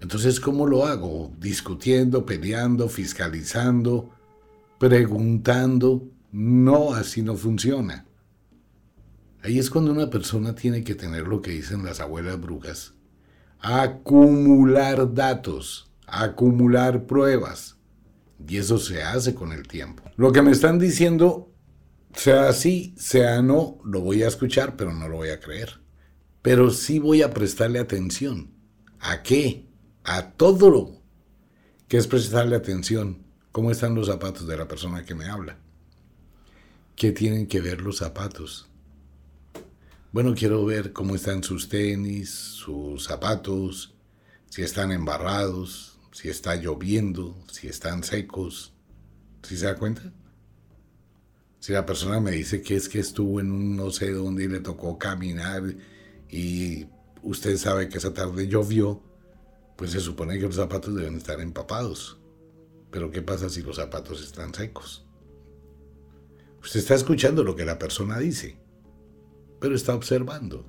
Entonces, 0.00 0.38
¿cómo 0.38 0.68
lo 0.68 0.86
hago? 0.86 1.32
Discutiendo, 1.40 2.24
peleando, 2.24 2.88
fiscalizando, 2.88 4.10
preguntando. 4.78 6.06
No, 6.30 6.94
así 6.94 7.22
no 7.22 7.34
funciona. 7.34 8.06
Ahí 9.42 9.58
es 9.58 9.68
cuando 9.68 9.90
una 9.90 10.10
persona 10.10 10.54
tiene 10.54 10.84
que 10.84 10.94
tener 10.94 11.26
lo 11.26 11.42
que 11.42 11.50
dicen 11.50 11.84
las 11.84 11.98
abuelas 11.98 12.40
brujas. 12.40 12.94
Acumular 13.64 15.14
datos, 15.14 15.90
acumular 16.06 17.06
pruebas. 17.06 17.76
Y 18.46 18.58
eso 18.58 18.78
se 18.78 19.02
hace 19.02 19.34
con 19.34 19.52
el 19.52 19.66
tiempo. 19.66 20.04
Lo 20.16 20.32
que 20.32 20.42
me 20.42 20.50
están 20.50 20.78
diciendo, 20.78 21.50
sea 22.14 22.48
así, 22.48 22.94
sea 22.98 23.42
no, 23.42 23.78
lo 23.84 24.00
voy 24.00 24.22
a 24.22 24.28
escuchar, 24.28 24.76
pero 24.76 24.92
no 24.92 25.08
lo 25.08 25.16
voy 25.16 25.30
a 25.30 25.40
creer. 25.40 25.80
Pero 26.42 26.70
sí 26.70 26.98
voy 26.98 27.22
a 27.22 27.32
prestarle 27.32 27.78
atención. 27.78 28.50
¿A 29.00 29.22
qué? 29.22 29.64
a 30.04 30.32
todo 30.32 30.70
lo 30.70 31.02
que 31.88 31.96
es 31.96 32.06
prestarle 32.06 32.56
atención. 32.56 33.24
¿Cómo 33.52 33.70
están 33.70 33.94
los 33.94 34.08
zapatos 34.08 34.46
de 34.46 34.56
la 34.56 34.68
persona 34.68 35.04
que 35.04 35.14
me 35.14 35.26
habla? 35.26 35.58
¿Qué 36.96 37.12
tienen 37.12 37.46
que 37.46 37.60
ver 37.60 37.80
los 37.80 37.98
zapatos? 37.98 38.68
Bueno, 40.14 40.32
quiero 40.36 40.64
ver 40.64 40.92
cómo 40.92 41.16
están 41.16 41.42
sus 41.42 41.68
tenis, 41.68 42.30
sus 42.30 43.02
zapatos, 43.02 43.96
si 44.48 44.62
están 44.62 44.92
embarrados, 44.92 45.98
si 46.12 46.28
está 46.28 46.54
lloviendo, 46.54 47.36
si 47.50 47.66
están 47.66 48.04
secos. 48.04 48.72
¿Sí 49.42 49.56
se 49.56 49.66
da 49.66 49.74
cuenta? 49.74 50.12
Si 51.58 51.72
la 51.72 51.84
persona 51.84 52.20
me 52.20 52.30
dice 52.30 52.62
que 52.62 52.76
es 52.76 52.88
que 52.88 53.00
estuvo 53.00 53.40
en 53.40 53.50
un 53.50 53.74
no 53.74 53.90
sé 53.90 54.12
dónde 54.12 54.44
y 54.44 54.48
le 54.48 54.60
tocó 54.60 54.98
caminar 54.98 55.64
y 56.30 56.86
usted 57.24 57.56
sabe 57.56 57.88
que 57.88 57.98
esa 57.98 58.14
tarde 58.14 58.46
llovió, 58.46 59.02
pues 59.74 59.90
se 59.90 59.98
supone 59.98 60.38
que 60.38 60.46
los 60.46 60.54
zapatos 60.54 60.94
deben 60.94 61.16
estar 61.16 61.40
empapados. 61.40 62.20
Pero 62.92 63.10
¿qué 63.10 63.20
pasa 63.20 63.48
si 63.48 63.62
los 63.62 63.74
zapatos 63.74 64.22
están 64.22 64.54
secos? 64.54 65.04
Usted 66.62 66.78
está 66.78 66.94
escuchando 66.94 67.42
lo 67.42 67.56
que 67.56 67.64
la 67.64 67.80
persona 67.80 68.20
dice, 68.20 68.62
pero 69.64 69.76
está 69.76 69.94
observando. 69.94 70.66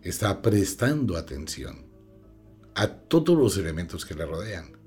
Está 0.00 0.40
prestando 0.42 1.16
atención 1.16 1.88
a 2.76 2.86
todos 2.86 3.36
los 3.36 3.56
elementos 3.56 4.06
que 4.06 4.14
le 4.14 4.24
rodean. 4.24 4.78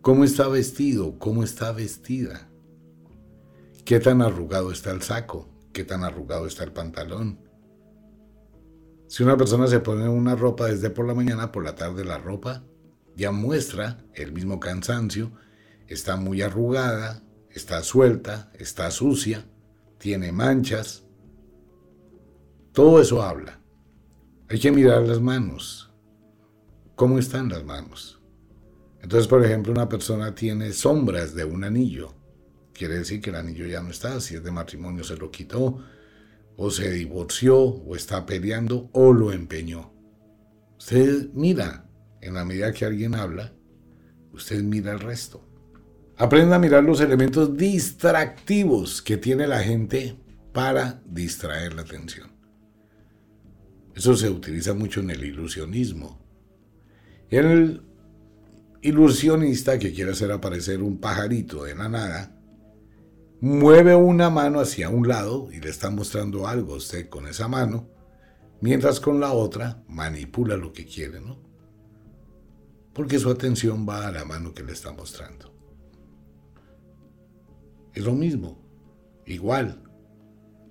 ¿Cómo 0.00 0.22
está 0.22 0.46
vestido? 0.46 1.18
¿Cómo 1.18 1.42
está 1.42 1.72
vestida? 1.72 2.48
¿Qué 3.84 3.98
tan 3.98 4.22
arrugado 4.22 4.70
está 4.70 4.92
el 4.92 5.02
saco? 5.02 5.48
¿Qué 5.72 5.82
tan 5.82 6.04
arrugado 6.04 6.46
está 6.46 6.62
el 6.62 6.70
pantalón? 6.72 7.40
Si 9.08 9.24
una 9.24 9.36
persona 9.36 9.66
se 9.66 9.80
pone 9.80 10.08
una 10.08 10.36
ropa 10.36 10.66
desde 10.66 10.90
por 10.90 11.04
la 11.04 11.14
mañana, 11.14 11.50
por 11.50 11.64
la 11.64 11.74
tarde 11.74 12.04
la 12.04 12.18
ropa 12.18 12.62
ya 13.16 13.32
muestra 13.32 14.04
el 14.14 14.30
mismo 14.30 14.60
cansancio, 14.60 15.32
está 15.88 16.14
muy 16.14 16.42
arrugada, 16.42 17.24
está 17.50 17.82
suelta, 17.82 18.52
está 18.56 18.92
sucia, 18.92 19.48
tiene 19.98 20.30
manchas. 20.30 21.07
Todo 22.78 23.00
eso 23.00 23.20
habla. 23.20 23.58
Hay 24.48 24.60
que 24.60 24.70
mirar 24.70 25.02
las 25.02 25.20
manos. 25.20 25.92
¿Cómo 26.94 27.18
están 27.18 27.48
las 27.48 27.64
manos? 27.64 28.20
Entonces, 29.02 29.26
por 29.26 29.44
ejemplo, 29.44 29.72
una 29.72 29.88
persona 29.88 30.32
tiene 30.32 30.72
sombras 30.72 31.34
de 31.34 31.42
un 31.42 31.64
anillo. 31.64 32.14
Quiere 32.72 33.00
decir 33.00 33.20
que 33.20 33.30
el 33.30 33.36
anillo 33.36 33.66
ya 33.66 33.82
no 33.82 33.90
está. 33.90 34.20
Si 34.20 34.36
es 34.36 34.44
de 34.44 34.52
matrimonio, 34.52 35.02
se 35.02 35.16
lo 35.16 35.28
quitó 35.28 35.82
o 36.56 36.70
se 36.70 36.88
divorció, 36.92 37.58
o 37.58 37.96
está 37.96 38.24
peleando, 38.24 38.90
o 38.92 39.12
lo 39.12 39.32
empeñó. 39.32 39.92
Usted 40.78 41.30
mira, 41.34 41.84
en 42.20 42.34
la 42.34 42.44
medida 42.44 42.72
que 42.72 42.84
alguien 42.84 43.16
habla, 43.16 43.52
usted 44.32 44.62
mira 44.62 44.92
el 44.92 45.00
resto. 45.00 45.44
Aprenda 46.16 46.54
a 46.54 46.60
mirar 46.60 46.84
los 46.84 47.00
elementos 47.00 47.56
distractivos 47.56 49.02
que 49.02 49.16
tiene 49.16 49.48
la 49.48 49.64
gente 49.64 50.16
para 50.52 51.02
distraer 51.06 51.74
la 51.74 51.82
atención. 51.82 52.37
Eso 53.98 54.16
se 54.16 54.30
utiliza 54.30 54.74
mucho 54.74 55.00
en 55.00 55.10
el 55.10 55.24
ilusionismo. 55.24 56.20
El 57.30 57.82
ilusionista 58.80 59.76
que 59.76 59.92
quiere 59.92 60.12
hacer 60.12 60.30
aparecer 60.30 60.84
un 60.84 60.98
pajarito 60.98 61.64
de 61.64 61.74
la 61.74 61.88
nada, 61.88 62.40
mueve 63.40 63.96
una 63.96 64.30
mano 64.30 64.60
hacia 64.60 64.88
un 64.88 65.08
lado 65.08 65.48
y 65.52 65.58
le 65.58 65.70
está 65.70 65.90
mostrando 65.90 66.46
algo 66.46 66.74
a 66.74 66.76
usted 66.76 67.08
con 67.08 67.26
esa 67.26 67.48
mano, 67.48 67.88
mientras 68.60 69.00
con 69.00 69.18
la 69.18 69.32
otra 69.32 69.82
manipula 69.88 70.56
lo 70.56 70.72
que 70.72 70.86
quiere, 70.86 71.20
¿no? 71.20 71.36
Porque 72.92 73.18
su 73.18 73.28
atención 73.28 73.84
va 73.84 74.06
a 74.06 74.12
la 74.12 74.24
mano 74.24 74.54
que 74.54 74.62
le 74.62 74.74
está 74.74 74.92
mostrando. 74.92 75.52
Es 77.94 78.04
lo 78.04 78.12
mismo, 78.12 78.64
igual. 79.26 79.82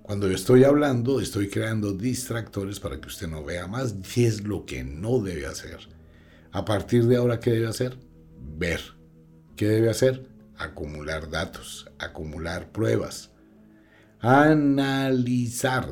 Cuando 0.08 0.26
yo 0.26 0.34
estoy 0.34 0.64
hablando, 0.64 1.20
estoy 1.20 1.48
creando 1.48 1.92
distractores 1.92 2.80
para 2.80 3.00
que 3.00 3.06
usted 3.06 3.28
no 3.28 3.44
vea 3.44 3.68
más 3.68 3.94
y 4.16 4.24
es 4.24 4.42
lo 4.42 4.66
que 4.66 4.82
no 4.82 5.20
debe 5.20 5.46
hacer. 5.46 5.78
A 6.50 6.64
partir 6.64 7.04
de 7.06 7.16
ahora, 7.16 7.38
¿qué 7.38 7.52
debe 7.52 7.68
hacer? 7.68 7.96
Ver. 8.56 8.80
¿Qué 9.54 9.68
debe 9.68 9.90
hacer? 9.90 10.26
acumular 10.58 11.30
datos, 11.30 11.88
acumular 11.98 12.70
pruebas, 12.72 13.30
analizar. 14.20 15.86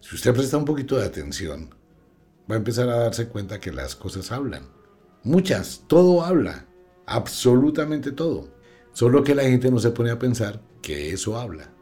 Si 0.00 0.16
usted 0.16 0.34
presta 0.34 0.56
un 0.56 0.64
poquito 0.64 0.96
de 0.96 1.06
atención, 1.06 1.74
va 2.50 2.56
a 2.56 2.58
empezar 2.58 2.88
a 2.88 2.96
darse 2.96 3.28
cuenta 3.28 3.60
que 3.60 3.72
las 3.72 3.94
cosas 3.94 4.32
hablan. 4.32 4.64
Muchas, 5.22 5.84
todo 5.86 6.24
habla, 6.24 6.66
absolutamente 7.06 8.12
todo. 8.12 8.48
Solo 8.92 9.22
que 9.22 9.34
la 9.34 9.44
gente 9.44 9.70
no 9.70 9.78
se 9.78 9.90
pone 9.90 10.10
a 10.10 10.18
pensar 10.18 10.60
que 10.82 11.10
eso 11.12 11.38
habla. 11.38 11.72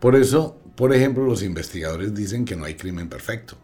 Por 0.00 0.14
eso, 0.14 0.60
por 0.76 0.94
ejemplo, 0.94 1.24
los 1.24 1.42
investigadores 1.42 2.14
dicen 2.14 2.44
que 2.44 2.56
no 2.56 2.64
hay 2.64 2.74
crimen 2.74 3.08
perfecto. 3.08 3.56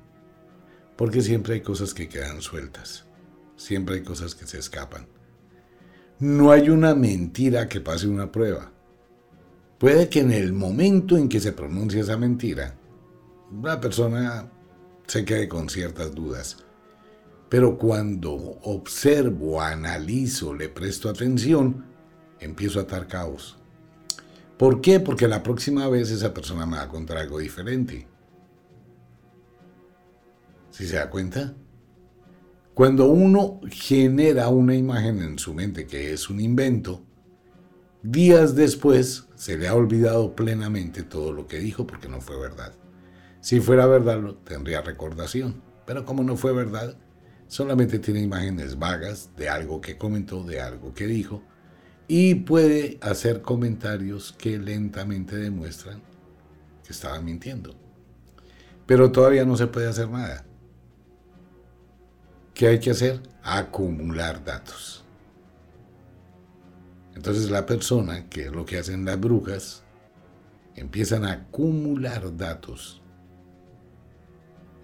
Porque 0.97 1.21
siempre 1.21 1.55
hay 1.55 1.61
cosas 1.61 1.95
que 1.95 2.09
quedan 2.09 2.41
sueltas. 2.41 3.05
Siempre 3.57 3.97
hay 3.97 4.03
cosas 4.03 4.35
que 4.35 4.47
se 4.47 4.59
escapan. 4.59 5.07
No 6.19 6.51
hay 6.51 6.71
una 6.71 6.95
mentira 6.95 7.69
que 7.69 7.81
pase 7.81 8.07
una 8.07 8.31
prueba. 8.31 8.71
Puede 9.79 10.09
que 10.09 10.21
en 10.21 10.33
el 10.33 10.53
momento 10.53 11.17
en 11.17 11.29
que 11.29 11.41
se 11.41 11.53
pronuncia 11.53 12.01
esa 12.01 12.17
mentira, 12.17 12.77
la 13.63 13.81
persona 13.81 14.51
se 15.07 15.25
quede 15.25 15.49
con 15.49 15.69
ciertas 15.69 16.15
dudas. 16.15 16.59
Pero 17.49 17.77
cuando 17.77 18.33
observo, 18.63 19.61
analizo, 19.61 20.55
le 20.55 20.69
presto 20.69 21.11
atención, 21.11 21.85
empiezo 22.41 22.79
a 22.79 22.85
atar 22.85 23.09
caos. 23.09 23.59
¿Por 24.63 24.81
qué? 24.81 25.01
Porque 25.01 25.27
la 25.27 25.43
próxima 25.43 25.89
vez 25.89 26.13
esa 26.13 26.33
persona 26.33 26.67
me 26.67 26.77
va 26.77 26.85
a 26.85 26.89
contar 26.89 27.17
algo 27.17 27.41
diferente. 27.41 28.07
¿Sí 30.71 30.87
se 30.87 30.95
da 30.95 31.11
cuenta? 31.11 31.57
Cuando 32.73 33.07
uno 33.07 33.59
genera 33.69 34.47
una 34.51 34.77
imagen 34.77 35.21
en 35.21 35.37
su 35.41 35.53
mente 35.53 35.89
que 35.89 36.13
es 36.13 36.31
un 36.31 36.39
invento, 36.39 37.05
días 38.05 38.55
después 38.55 39.27
se 39.35 39.59
le 39.59 39.67
ha 39.67 39.75
olvidado 39.75 40.37
plenamente 40.37 41.03
todo 41.03 41.33
lo 41.33 41.49
que 41.49 41.59
dijo 41.59 41.85
porque 41.85 42.09
no 42.09 42.21
fue 42.21 42.39
verdad. 42.39 42.73
Si 43.41 43.59
fuera 43.59 43.87
verdad, 43.87 44.21
tendría 44.45 44.81
recordación, 44.81 45.61
pero 45.87 46.05
como 46.05 46.23
no 46.23 46.37
fue 46.37 46.53
verdad, 46.53 46.97
solamente 47.49 47.99
tiene 47.99 48.21
imágenes 48.21 48.79
vagas 48.79 49.31
de 49.37 49.49
algo 49.49 49.81
que 49.81 49.99
comentó, 49.99 50.45
de 50.45 50.61
algo 50.61 50.95
que 50.95 51.09
dijo, 51.09 51.43
y 52.15 52.35
puede 52.35 52.99
hacer 53.01 53.41
comentarios 53.41 54.35
que 54.37 54.59
lentamente 54.59 55.35
demuestran 55.35 56.03
que 56.85 56.93
estaba 56.93 57.19
mintiendo. 57.23 57.75
pero 58.85 59.11
todavía 59.11 59.47
no 59.47 59.57
se 59.57 59.67
puede 59.67 59.87
hacer 59.87 60.11
nada. 60.11 60.45
¿Qué 62.53 62.67
hay 62.67 62.81
que 62.81 62.91
hacer? 62.91 63.23
Acumular 63.43 64.45
datos. 64.45 65.03
Entonces 67.15 67.51
la 67.51 67.65
persona, 67.65 68.29
que 68.29 68.45
es 68.45 68.53
lo 68.53 68.67
que 68.67 68.77
hacen 68.77 69.07
las 69.07 69.19
brujas, 69.19 69.83
empiezan 70.77 71.25
a 71.25 71.33
acumular 71.33 72.37
datos. 72.37 73.01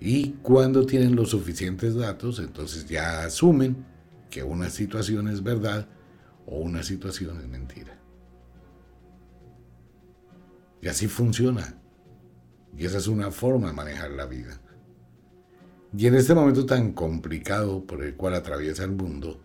Y 0.01 0.31
cuando 0.41 0.87
tienen 0.87 1.15
los 1.15 1.29
suficientes 1.29 1.95
datos, 1.95 2.39
entonces 2.39 2.89
ya 2.89 3.25
asumen 3.25 3.85
que 4.31 4.43
una 4.43 4.71
situación 4.71 5.29
es 5.29 5.43
verdad 5.43 5.87
o 6.51 6.59
una 6.59 6.83
situación 6.83 7.39
es 7.41 7.49
mentira. 7.49 7.99
Y 10.81 10.89
así 10.89 11.07
funciona. 11.07 11.79
Y 12.77 12.87
esa 12.87 12.99
es 12.99 13.07
una 13.07 13.31
forma 13.31 13.69
de 13.69 13.73
manejar 13.75 14.11
la 14.13 14.27
vida. 14.27 14.61
Y 15.97 16.07
en 16.07 16.15
este 16.15 16.35
momento 16.35 16.65
tan 16.65 16.93
complicado 16.93 17.85
por 17.85 18.03
el 18.03 18.15
cual 18.15 18.35
atraviesa 18.35 18.85
el 18.85 18.93
mundo, 18.93 19.41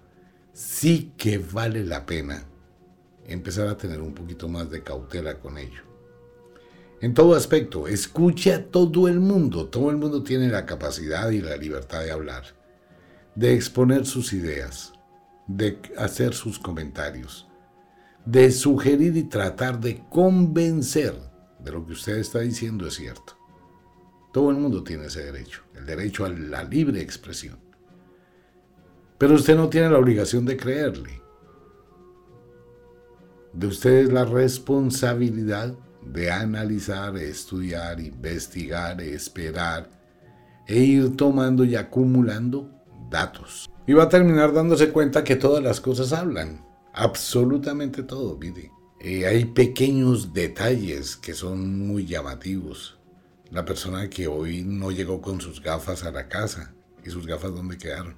sí 0.54 1.14
que 1.18 1.38
vale 1.38 1.84
la 1.84 2.06
pena 2.06 2.44
empezar 3.26 3.68
a 3.68 3.78
tener 3.78 4.02
un 4.02 4.14
poquito 4.14 4.48
más 4.48 4.70
de 4.70 4.84
cautela 4.84 5.40
con 5.40 5.58
ello. 5.58 5.82
En 7.02 7.14
todo 7.14 7.36
aspecto, 7.36 7.88
escuche 7.88 8.54
a 8.54 8.66
todo 8.70 9.10
el 9.10 9.20
mundo. 9.20 9.68
Todo 9.68 9.90
el 9.90 9.98
mundo 9.98 10.24
tiene 10.24 10.48
la 10.48 10.66
capacidad 10.66 11.32
y 11.32 11.42
la 11.42 11.58
libertad 11.58 12.02
de 12.02 12.12
hablar, 12.12 12.44
de 13.36 13.54
exponer 13.54 14.06
sus 14.06 14.32
ideas, 14.32 14.93
de 15.48 15.82
hacer 15.98 16.34
sus 16.34 16.60
comentarios, 16.60 17.48
de 18.26 18.52
sugerir 18.52 19.18
y 19.18 19.24
tratar 19.24 19.80
de 19.80 20.04
convencer 20.10 21.16
de 21.64 21.72
lo 21.72 21.86
que 21.86 21.94
usted 21.94 22.18
está 22.18 22.40
diciendo 22.40 22.88
es 22.88 22.96
cierto. 22.96 23.38
Todo 24.32 24.50
el 24.50 24.58
mundo 24.58 24.84
tiene 24.84 25.06
ese 25.06 25.24
derecho, 25.24 25.62
el 25.76 25.86
derecho 25.86 26.26
a 26.26 26.30
la 26.30 26.64
libre 26.64 27.02
expresión. 27.02 27.58
Pero 29.18 29.36
usted 29.36 29.56
no 29.56 29.70
tiene 29.70 29.90
la 29.90 30.00
obligación 30.00 30.46
de 30.46 30.58
creerle. 30.58 31.22
De 33.54 33.68
usted 33.68 34.06
es 34.06 34.12
la 34.12 34.26
responsabilidad 34.26 35.76
de 36.02 36.32
analizar, 36.32 37.16
estudiar, 37.18 38.00
investigar, 38.00 39.00
esperar 39.02 39.90
e 40.68 40.80
ir 40.80 41.16
tomando 41.16 41.64
y 41.64 41.76
acumulando 41.76 42.70
datos. 43.10 43.70
Y 43.86 43.94
va 43.94 44.04
a 44.04 44.10
terminar 44.10 44.54
dándose 44.54 44.92
cuenta 44.92 45.24
que 45.24 45.36
todas 45.36 45.64
las 45.64 45.82
cosas 45.82 46.14
hablan. 46.14 46.66
Absolutamente 46.94 48.04
todo, 48.04 48.38
mire. 48.38 48.72
Eh, 49.00 49.26
hay 49.26 49.46
pequeños 49.46 50.34
detalles 50.34 51.18
que 51.18 51.34
son 51.34 51.86
muy 51.86 52.06
llamativos. 52.06 52.98
La 53.52 53.66
persona 53.66 54.10
que 54.10 54.28
hoy 54.28 54.64
no 54.64 54.92
llegó 54.92 55.22
con 55.22 55.42
sus 55.42 55.62
gafas 55.62 56.04
a 56.06 56.12
la 56.12 56.30
casa. 56.30 56.74
¿Y 57.04 57.10
sus 57.10 57.28
gafas 57.28 57.54
dónde 57.54 57.78
quedaron? 57.78 58.16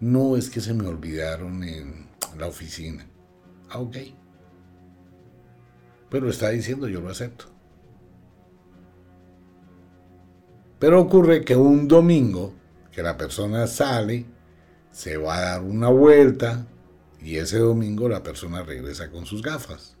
No 0.00 0.36
es 0.36 0.50
que 0.50 0.60
se 0.60 0.74
me 0.74 0.86
olvidaron 0.86 1.64
en 1.64 2.08
la 2.38 2.46
oficina. 2.46 3.06
Ah, 3.70 3.78
ok. 3.78 3.96
Pero 6.10 6.28
está 6.28 6.50
diciendo, 6.50 6.88
yo 6.88 7.00
lo 7.00 7.08
acepto. 7.08 7.46
Pero 10.78 11.00
ocurre 11.00 11.44
que 11.44 11.56
un 11.56 11.88
domingo, 11.88 12.54
que 12.90 13.02
la 13.02 13.16
persona 13.16 13.66
sale, 13.66 14.26
se 14.90 15.16
va 15.16 15.36
a 15.36 15.40
dar 15.40 15.62
una 15.62 15.88
vuelta 15.88 16.66
y 17.22 17.36
ese 17.36 17.58
domingo 17.58 18.08
la 18.08 18.22
persona 18.22 18.62
regresa 18.62 19.10
con 19.10 19.26
sus 19.26 19.42
gafas. 19.42 19.96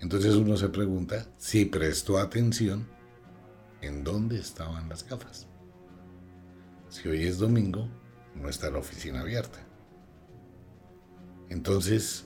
Entonces 0.00 0.34
uno 0.34 0.56
se 0.56 0.68
pregunta 0.68 1.26
si 1.38 1.64
prestó 1.64 2.18
atención 2.18 2.86
en 3.80 4.04
dónde 4.04 4.38
estaban 4.38 4.88
las 4.88 5.08
gafas. 5.08 5.46
Si 6.88 7.08
hoy 7.08 7.24
es 7.24 7.38
domingo, 7.38 7.88
no 8.34 8.48
está 8.48 8.70
la 8.70 8.78
oficina 8.78 9.20
abierta. 9.20 9.58
Entonces, 11.48 12.24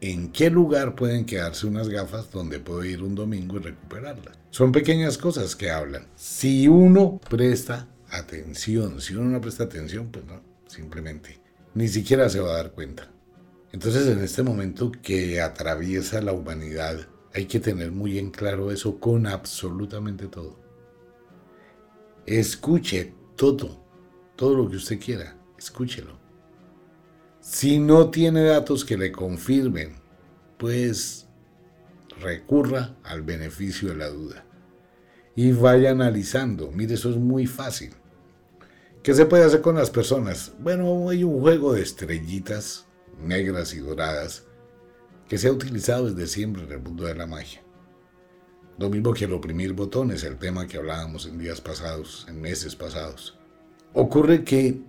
¿en 0.00 0.30
qué 0.30 0.50
lugar 0.50 0.94
pueden 0.94 1.24
quedarse 1.24 1.66
unas 1.66 1.88
gafas 1.88 2.30
donde 2.30 2.60
puedo 2.60 2.84
ir 2.84 3.02
un 3.02 3.14
domingo 3.14 3.56
y 3.56 3.60
recuperarlas? 3.60 4.38
Son 4.50 4.72
pequeñas 4.72 5.18
cosas 5.18 5.56
que 5.56 5.70
hablan. 5.70 6.06
Si 6.16 6.68
uno 6.68 7.20
presta 7.28 7.88
atención, 8.16 9.00
si 9.00 9.14
uno 9.14 9.30
no 9.30 9.40
presta 9.40 9.64
atención, 9.64 10.10
pues 10.10 10.24
no, 10.24 10.40
simplemente 10.66 11.44
ni 11.74 11.88
siquiera 11.88 12.28
se 12.28 12.40
va 12.40 12.50
a 12.50 12.56
dar 12.56 12.72
cuenta. 12.72 13.10
Entonces 13.72 14.06
en 14.06 14.20
este 14.20 14.42
momento 14.42 14.92
que 15.02 15.40
atraviesa 15.40 16.20
la 16.22 16.32
humanidad, 16.32 17.08
hay 17.34 17.46
que 17.46 17.58
tener 17.58 17.90
muy 17.90 18.18
en 18.18 18.30
claro 18.30 18.70
eso 18.70 19.00
con 19.00 19.26
absolutamente 19.26 20.28
todo. 20.28 20.56
Escuche 22.26 23.12
todo, 23.36 23.84
todo 24.36 24.54
lo 24.54 24.70
que 24.70 24.76
usted 24.76 25.00
quiera, 25.00 25.36
escúchelo. 25.58 26.18
Si 27.40 27.78
no 27.78 28.10
tiene 28.10 28.44
datos 28.44 28.84
que 28.84 28.96
le 28.96 29.10
confirmen, 29.10 29.96
pues 30.56 31.26
recurra 32.20 32.96
al 33.02 33.22
beneficio 33.22 33.88
de 33.88 33.96
la 33.96 34.08
duda 34.08 34.46
y 35.34 35.50
vaya 35.52 35.90
analizando. 35.90 36.70
Mire, 36.70 36.94
eso 36.94 37.10
es 37.10 37.16
muy 37.16 37.46
fácil. 37.46 37.92
¿Qué 39.04 39.12
se 39.12 39.26
puede 39.26 39.44
hacer 39.44 39.60
con 39.60 39.76
las 39.76 39.90
personas? 39.90 40.52
Bueno, 40.60 41.10
hay 41.10 41.24
un 41.24 41.38
juego 41.38 41.74
de 41.74 41.82
estrellitas 41.82 42.86
negras 43.22 43.74
y 43.74 43.80
doradas, 43.80 44.44
que 45.28 45.36
se 45.36 45.48
ha 45.48 45.52
utilizado 45.52 46.10
desde 46.10 46.26
siempre 46.26 46.62
en 46.62 46.72
el 46.72 46.80
mundo 46.80 47.04
de 47.04 47.14
la 47.14 47.26
magia. 47.26 47.62
Lo 48.78 48.88
mismo 48.88 49.12
que 49.12 49.26
el 49.26 49.34
oprimir 49.34 49.74
botones, 49.74 50.24
el 50.24 50.38
tema 50.38 50.66
que 50.66 50.78
hablábamos 50.78 51.26
en 51.26 51.36
días 51.36 51.60
pasados, 51.60 52.24
en 52.30 52.40
meses 52.40 52.76
pasados. 52.76 53.38
Ocurre 53.92 54.42
que 54.42 54.80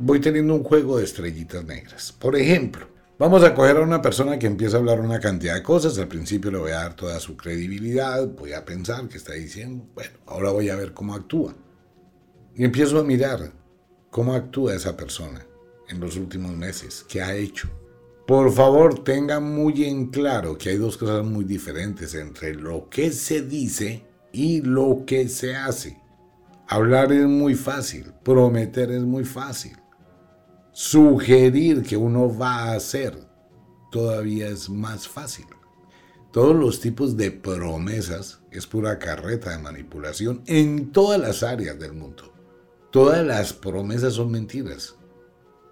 voy 0.00 0.18
teniendo 0.18 0.56
un 0.56 0.64
juego 0.64 0.98
de 0.98 1.04
estrellitas 1.04 1.64
negras. 1.64 2.10
Por 2.10 2.34
ejemplo, 2.34 2.88
vamos 3.20 3.44
a 3.44 3.54
coger 3.54 3.76
a 3.76 3.82
una 3.82 4.02
persona 4.02 4.36
que 4.36 4.48
empieza 4.48 4.78
a 4.78 4.80
hablar 4.80 4.98
una 4.98 5.20
cantidad 5.20 5.54
de 5.54 5.62
cosas. 5.62 5.96
Al 5.98 6.08
principio 6.08 6.50
le 6.50 6.58
voy 6.58 6.72
a 6.72 6.80
dar 6.80 6.96
toda 6.96 7.20
su 7.20 7.36
credibilidad, 7.36 8.26
voy 8.26 8.52
a 8.52 8.64
pensar 8.64 9.06
que 9.06 9.18
está 9.18 9.34
diciendo. 9.34 9.86
Bueno, 9.94 10.18
ahora 10.26 10.50
voy 10.50 10.70
a 10.70 10.74
ver 10.74 10.92
cómo 10.92 11.14
actúa. 11.14 11.54
Y 12.58 12.64
empiezo 12.64 12.98
a 12.98 13.04
mirar 13.04 13.52
cómo 14.10 14.34
actúa 14.34 14.74
esa 14.74 14.96
persona 14.96 15.46
en 15.88 16.00
los 16.00 16.16
últimos 16.16 16.56
meses, 16.56 17.06
qué 17.08 17.22
ha 17.22 17.32
hecho. 17.36 17.70
Por 18.26 18.52
favor, 18.52 19.04
tenga 19.04 19.38
muy 19.38 19.84
en 19.84 20.08
claro 20.08 20.58
que 20.58 20.70
hay 20.70 20.76
dos 20.76 20.96
cosas 20.96 21.24
muy 21.24 21.44
diferentes 21.44 22.16
entre 22.16 22.54
lo 22.54 22.88
que 22.90 23.12
se 23.12 23.42
dice 23.42 24.04
y 24.32 24.60
lo 24.60 25.04
que 25.06 25.28
se 25.28 25.54
hace. 25.54 26.02
Hablar 26.66 27.12
es 27.12 27.28
muy 27.28 27.54
fácil, 27.54 28.12
prometer 28.24 28.90
es 28.90 29.02
muy 29.02 29.24
fácil. 29.24 29.76
Sugerir 30.72 31.84
que 31.84 31.96
uno 31.96 32.36
va 32.36 32.64
a 32.64 32.72
hacer 32.72 33.16
todavía 33.92 34.48
es 34.48 34.68
más 34.68 35.06
fácil. 35.06 35.46
Todos 36.32 36.56
los 36.56 36.80
tipos 36.80 37.16
de 37.16 37.30
promesas 37.30 38.40
es 38.50 38.66
pura 38.66 38.98
carreta 38.98 39.52
de 39.52 39.58
manipulación 39.62 40.42
en 40.46 40.90
todas 40.90 41.20
las 41.20 41.44
áreas 41.44 41.78
del 41.78 41.92
mundo. 41.92 42.34
Todas 42.90 43.24
las 43.26 43.52
promesas 43.52 44.14
son 44.14 44.30
mentiras. 44.30 44.96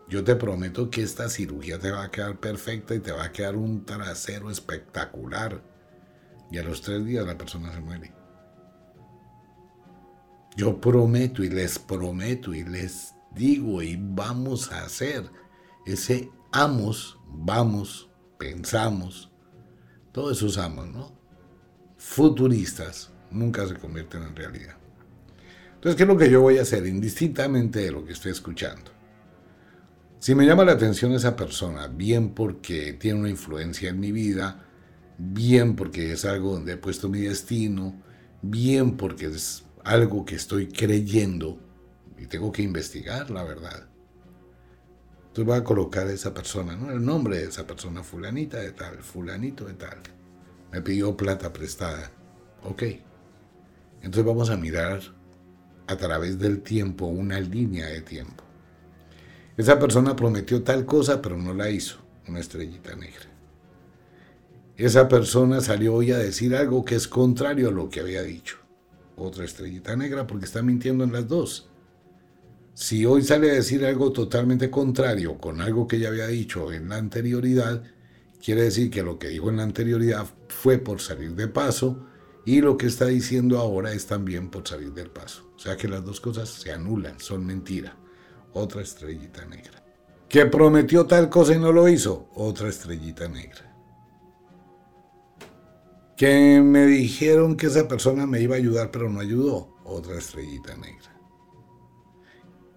Yo 0.09 0.22
te 0.22 0.37
prometo 0.37 0.90
que 0.90 1.02
esta 1.02 1.31
cirugía 1.31 1.79
te 1.79 1.90
va 1.90 2.05
a 2.05 2.11
quedar 2.11 2.38
perfecta 2.38 2.94
y 2.94 3.00
te 3.00 3.11
va 3.11 3.24
a 3.24 3.33
quedar 3.33 3.57
un 3.57 3.87
trasero 3.87 4.50
espectacular. 4.50 5.62
Y 6.50 6.59
a 6.59 6.62
los 6.62 6.83
tres 6.83 7.05
días 7.05 7.26
la 7.26 7.38
persona 7.38 7.72
se 7.72 7.81
muere. 7.81 8.12
Yo 10.57 10.81
prometo 10.81 11.42
y 11.42 11.48
les 11.48 11.79
prometo 11.79 12.55
y 12.55 12.64
les 12.64 13.14
digo 13.35 13.83
y 13.83 13.96
vamos 13.98 14.70
a 14.70 14.85
hacer 14.85 15.31
ese 15.87 16.31
amos, 16.52 17.18
vamos, 17.26 18.11
pensamos, 18.38 19.31
todos 20.12 20.38
esos 20.38 20.59
amos, 20.59 20.88
¿no? 20.88 21.12
Futuristas 21.96 23.11
nunca 23.31 23.66
se 23.66 23.74
convierten 23.74 24.22
en 24.22 24.37
realidad. 24.37 24.86
Entonces, 25.77 25.97
¿qué 25.97 26.03
es 26.03 26.09
lo 26.09 26.17
que 26.17 26.31
yo 26.31 26.43
voy 26.43 26.59
a 26.59 26.62
hacer? 26.62 26.87
Indistintamente 26.87 27.81
de 27.81 27.93
lo 27.93 28.05
que 28.05 28.12
estoy 28.12 28.33
escuchando. 28.33 28.91
Si 30.19 30.35
me 30.35 30.47
llama 30.47 30.65
la 30.65 30.73
atención 30.73 31.12
esa 31.12 31.37
persona, 31.37 31.87
bien 31.87 32.31
porque 32.31 32.95
tiene 32.95 33.21
una 33.21 33.29
influencia 33.29 33.91
en 33.91 34.01
mi 34.01 34.11
vida, 34.11 34.65
bien 35.19 35.77
porque 35.77 36.12
es 36.12 36.25
algo 36.25 36.55
donde 36.55 36.73
he 36.73 36.77
puesto 36.77 37.09
mi 37.09 37.21
destino, 37.21 38.03
bien 38.43 38.97
porque 38.97 39.27
es 39.27 39.65
algo 39.85 40.25
que 40.25 40.35
estoy 40.35 40.69
creyendo 40.69 41.61
y 42.19 42.27
tengo 42.27 42.51
que 42.51 42.62
investigar 42.62 43.31
la 43.31 43.45
verdad. 43.45 43.87
Entonces 45.29 45.45
voy 45.45 45.59
a 45.59 45.65
colocar 45.65 46.07
a 46.07 46.12
esa 46.12 46.33
persona, 46.33 46.75
¿no? 46.77 46.91
El 46.91 47.05
nombre 47.05 47.37
de 47.37 47.45
esa 47.45 47.67
persona, 47.67 48.03
fulanita 48.03 48.59
de 48.59 48.73
tal, 48.73 49.03
fulanito 49.03 49.67
de 49.67 49.75
tal. 49.75 49.99
Me 50.73 50.81
pidió 50.81 51.15
plata 51.15 51.53
prestada. 51.53 52.11
Ok. 52.65 52.83
Entonces 54.01 54.25
vamos 54.25 54.49
a 54.49 54.57
mirar 54.57 55.01
a 55.87 55.96
través 55.96 56.38
del 56.38 56.62
tiempo 56.62 57.07
una 57.07 57.40
línea 57.40 57.87
de 57.87 58.01
tiempo. 58.01 58.44
Esa 59.57 59.79
persona 59.79 60.14
prometió 60.14 60.62
tal 60.62 60.85
cosa, 60.85 61.22
pero 61.22 61.37
no 61.38 61.55
la 61.55 61.70
hizo, 61.70 61.99
una 62.29 62.40
estrellita 62.40 62.94
negra. 62.94 63.27
Esa 64.77 65.09
persona 65.09 65.62
salió 65.62 65.94
hoy 65.94 66.12
a 66.12 66.18
decir 66.18 66.55
algo 66.55 66.85
que 66.85 66.96
es 66.96 67.09
contrario 67.09 67.68
a 67.68 67.72
lo 67.72 67.88
que 67.88 68.01
había 68.01 68.22
dicho. 68.22 68.59
otra 69.18 69.46
estrellita 69.46 69.96
negra 69.96 70.27
porque 70.27 70.44
está 70.44 70.61
mintiendo 70.61 71.03
en 71.03 71.12
las 71.12 71.27
dos. 71.27 71.70
Si 72.75 73.07
hoy 73.07 73.22
sale 73.22 73.51
a 73.51 73.55
decir 73.55 73.87
algo 73.87 74.12
totalmente 74.12 74.68
contrario 74.70 75.38
con 75.38 75.62
algo 75.62 75.88
que 75.88 75.99
ya 75.99 76.09
había 76.09 76.27
dicho 76.27 76.70
en 76.70 76.90
la 76.90 76.99
anterioridad, 76.99 77.83
quiere 78.44 78.64
decir 78.64 78.90
que 78.90 79.03
lo 79.03 79.18
que 79.18 79.29
dijo 79.29 79.49
en 79.49 79.57
la 79.57 79.62
anterioridad 79.62 80.27
fue 80.49 80.77
por 80.77 81.01
salir 81.01 81.35
de 81.35 81.49
paso 81.49 82.07
y 82.47 82.63
lo 82.63 82.79
que 82.79 82.87
está 82.87 83.07
diciendo 83.07 83.59
ahora 83.59 83.93
es 83.93 84.07
también 84.07 84.49
por 84.49 84.67
salir 84.67 84.95
del 84.95 85.11
paso. 85.11 85.53
O 85.55 85.59
sea 85.59 85.77
que 85.77 85.89
las 85.89 86.03
dos 86.03 86.21
cosas 86.21 86.49
se 86.49 86.73
anulan, 86.73 87.21
son 87.21 87.45
mentira. 87.45 87.95
Otra 88.55 88.81
estrellita 88.81 89.45
negra. 89.45 89.85
Que 90.29 90.47
prometió 90.47 91.05
tal 91.05 91.29
cosa 91.29 91.55
y 91.55 91.59
no 91.59 91.73
lo 91.73 91.89
hizo, 91.89 92.31
otra 92.35 92.69
estrellita 92.69 93.29
negra. 93.29 93.77
Que 96.17 96.63
me 96.63 96.87
dijeron 96.87 97.57
que 97.57 97.67
esa 97.67 97.87
persona 97.87 98.27
me 98.27 98.41
iba 98.41 98.55
a 98.55 98.59
ayudar 98.59 98.91
pero 98.91 99.11
no 99.11 99.21
ayudó, 99.21 99.77
otra 99.85 100.17
estrellita 100.17 100.75
negra 100.77 101.17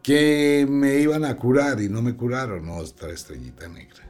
que 0.10 0.66
me 0.68 0.96
iban 0.96 1.24
a 1.24 1.36
curar 1.36 1.80
y 1.82 1.88
no 1.88 2.02
me 2.02 2.16
curaron, 2.16 2.68
otra 2.70 3.12
estrellita 3.12 3.68
negra. 3.68 4.10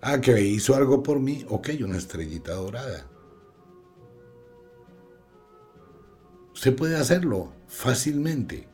Ah, 0.00 0.18
que 0.18 0.40
hizo 0.40 0.74
algo 0.74 1.02
por 1.02 1.20
mí, 1.20 1.44
ok, 1.48 1.70
una 1.84 1.98
estrellita 1.98 2.54
dorada. 2.54 3.11
Usted 6.52 6.74
puede 6.76 6.96
hacerlo 6.96 7.52
fácilmente. 7.66 8.68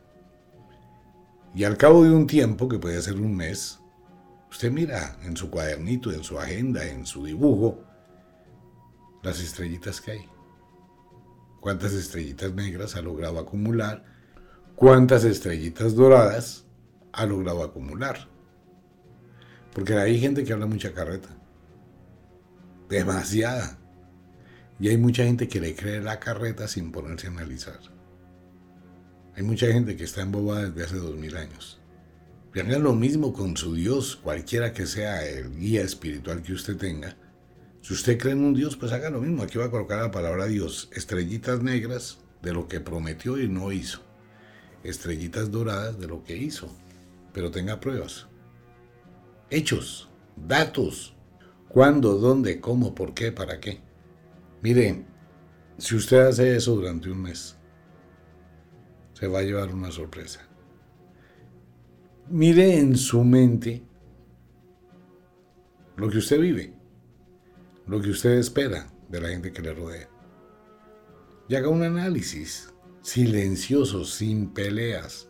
Y 1.55 1.63
al 1.63 1.77
cabo 1.77 2.03
de 2.03 2.11
un 2.11 2.27
tiempo, 2.27 2.69
que 2.69 2.79
puede 2.79 3.01
ser 3.01 3.15
un 3.15 3.35
mes, 3.35 3.79
usted 4.51 4.71
mira 4.71 5.17
en 5.23 5.35
su 5.35 5.49
cuadernito, 5.49 6.11
en 6.11 6.23
su 6.23 6.39
agenda, 6.39 6.85
en 6.85 7.05
su 7.05 7.25
dibujo, 7.25 7.83
las 9.23 9.39
estrellitas 9.39 9.99
que 10.01 10.11
hay. 10.11 10.25
¿Cuántas 11.59 11.93
estrellitas 11.93 12.53
negras 12.53 12.95
ha 12.95 13.01
logrado 13.01 13.39
acumular? 13.39 14.05
cuántas 14.79 15.25
estrellitas 15.25 15.93
doradas 15.93 16.65
ha 17.11 17.25
logrado 17.25 17.63
acumular. 17.63 18.29
Porque 19.73 19.93
hay 19.95 20.17
gente 20.17 20.45
que 20.45 20.53
habla 20.53 20.67
mucha 20.67 20.93
carreta. 20.93 21.27
Demasiada. 22.87 23.77
Y 24.79 24.89
hay 24.89 24.97
mucha 24.97 25.23
gente 25.23 25.47
que 25.47 25.59
le 25.59 25.75
cree 25.75 26.01
la 26.01 26.19
carreta 26.19 26.67
sin 26.67 26.91
ponerse 26.91 27.27
a 27.27 27.31
analizar. 27.31 27.79
Hay 29.35 29.43
mucha 29.43 29.67
gente 29.67 29.95
que 29.95 30.03
está 30.03 30.21
embobada 30.21 30.69
desde 30.69 30.83
hace 30.83 30.95
dos 30.97 31.15
mil 31.15 31.35
años. 31.35 31.79
Y 32.53 32.59
hagan 32.59 32.83
lo 32.83 32.95
mismo 32.95 33.33
con 33.33 33.55
su 33.57 33.75
Dios, 33.75 34.15
cualquiera 34.15 34.73
que 34.73 34.85
sea 34.85 35.25
el 35.25 35.55
guía 35.55 35.81
espiritual 35.81 36.41
que 36.41 36.53
usted 36.53 36.77
tenga. 36.77 37.15
Si 37.81 37.93
usted 37.93 38.17
cree 38.17 38.33
en 38.33 38.43
un 38.43 38.53
Dios, 38.53 38.75
pues 38.75 38.91
haga 38.91 39.09
lo 39.09 39.21
mismo. 39.21 39.43
Aquí 39.43 39.57
va 39.57 39.65
a 39.65 39.71
colocar 39.71 40.01
la 40.01 40.11
palabra 40.11 40.47
Dios, 40.47 40.89
estrellitas 40.93 41.61
negras 41.61 42.19
de 42.41 42.53
lo 42.53 42.67
que 42.67 42.79
prometió 42.79 43.39
y 43.39 43.47
no 43.47 43.71
hizo 43.71 44.01
estrellitas 44.83 45.51
doradas 45.51 45.99
de 45.99 46.07
lo 46.07 46.23
que 46.23 46.37
hizo, 46.37 46.69
pero 47.33 47.51
tenga 47.51 47.79
pruebas. 47.79 48.27
Hechos, 49.49 50.09
datos, 50.35 51.15
cuándo, 51.67 52.15
dónde, 52.15 52.59
cómo, 52.59 52.95
por 52.95 53.13
qué, 53.13 53.31
para 53.31 53.59
qué. 53.59 53.81
Mire, 54.61 55.05
si 55.77 55.95
usted 55.95 56.27
hace 56.27 56.55
eso 56.55 56.75
durante 56.75 57.09
un 57.09 57.21
mes, 57.21 57.57
se 59.13 59.27
va 59.27 59.39
a 59.39 59.43
llevar 59.43 59.73
una 59.73 59.91
sorpresa. 59.91 60.41
Mire 62.29 62.77
en 62.77 62.97
su 62.97 63.23
mente 63.23 63.83
lo 65.95 66.09
que 66.09 66.17
usted 66.17 66.39
vive, 66.39 66.73
lo 67.87 68.01
que 68.01 68.09
usted 68.09 68.31
espera 68.31 68.87
de 69.07 69.21
la 69.21 69.29
gente 69.29 69.51
que 69.51 69.61
le 69.61 69.73
rodea. 69.73 70.09
Y 71.47 71.55
haga 71.55 71.69
un 71.69 71.83
análisis 71.83 72.71
silencioso, 73.01 74.03
sin 74.03 74.53
peleas. 74.53 75.29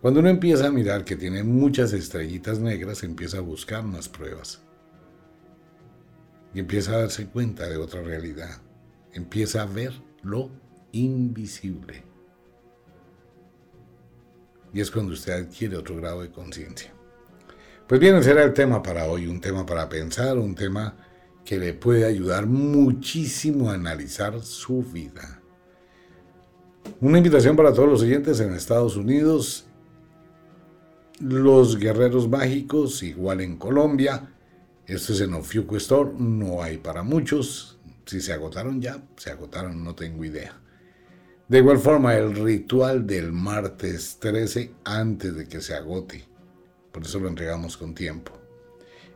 Cuando 0.00 0.20
uno 0.20 0.28
empieza 0.28 0.66
a 0.66 0.72
mirar 0.72 1.04
que 1.04 1.16
tiene 1.16 1.42
muchas 1.42 1.92
estrellitas 1.92 2.58
negras, 2.58 3.02
empieza 3.02 3.38
a 3.38 3.42
buscar 3.42 3.84
más 3.84 4.08
pruebas. 4.08 4.65
Y 6.54 6.60
empieza 6.60 6.92
a 6.92 7.00
darse 7.00 7.26
cuenta 7.26 7.68
de 7.68 7.76
otra 7.76 8.02
realidad. 8.02 8.60
Empieza 9.12 9.62
a 9.62 9.66
ver 9.66 9.92
lo 10.22 10.50
invisible. 10.92 12.04
Y 14.72 14.80
es 14.80 14.90
cuando 14.90 15.12
usted 15.12 15.32
adquiere 15.32 15.76
otro 15.76 15.96
grado 15.96 16.22
de 16.22 16.30
conciencia. 16.30 16.92
Pues 17.86 18.00
bien, 18.00 18.16
ese 18.16 18.32
era 18.32 18.42
el 18.42 18.52
tema 18.52 18.82
para 18.82 19.06
hoy, 19.06 19.26
un 19.26 19.40
tema 19.40 19.64
para 19.64 19.88
pensar, 19.88 20.38
un 20.38 20.54
tema 20.54 20.96
que 21.44 21.58
le 21.58 21.72
puede 21.72 22.04
ayudar 22.04 22.46
muchísimo 22.46 23.70
a 23.70 23.74
analizar 23.74 24.42
su 24.42 24.82
vida. 24.82 25.40
Una 27.00 27.18
invitación 27.18 27.56
para 27.56 27.72
todos 27.72 27.88
los 27.88 28.02
oyentes 28.02 28.40
en 28.40 28.52
Estados 28.52 28.96
Unidos, 28.96 29.66
los 31.20 31.78
guerreros 31.78 32.28
mágicos, 32.28 33.02
igual 33.02 33.40
en 33.40 33.56
Colombia. 33.56 34.35
Esto 34.86 35.12
es 35.12 35.20
en 35.20 35.34
Ofiuco 35.34 35.76
Store, 35.76 36.10
no 36.16 36.62
hay 36.62 36.78
para 36.78 37.02
muchos. 37.02 37.78
Si 38.04 38.20
se 38.20 38.32
agotaron 38.32 38.80
ya, 38.80 39.02
se 39.16 39.30
agotaron, 39.30 39.82
no 39.82 39.94
tengo 39.94 40.24
idea. 40.24 40.60
De 41.48 41.58
igual 41.58 41.78
forma, 41.78 42.14
el 42.14 42.34
ritual 42.34 43.06
del 43.06 43.32
martes 43.32 44.18
13 44.20 44.74
antes 44.84 45.34
de 45.34 45.48
que 45.48 45.60
se 45.60 45.74
agote. 45.74 46.24
Por 46.92 47.02
eso 47.02 47.18
lo 47.18 47.28
entregamos 47.28 47.76
con 47.76 47.94
tiempo. 47.94 48.32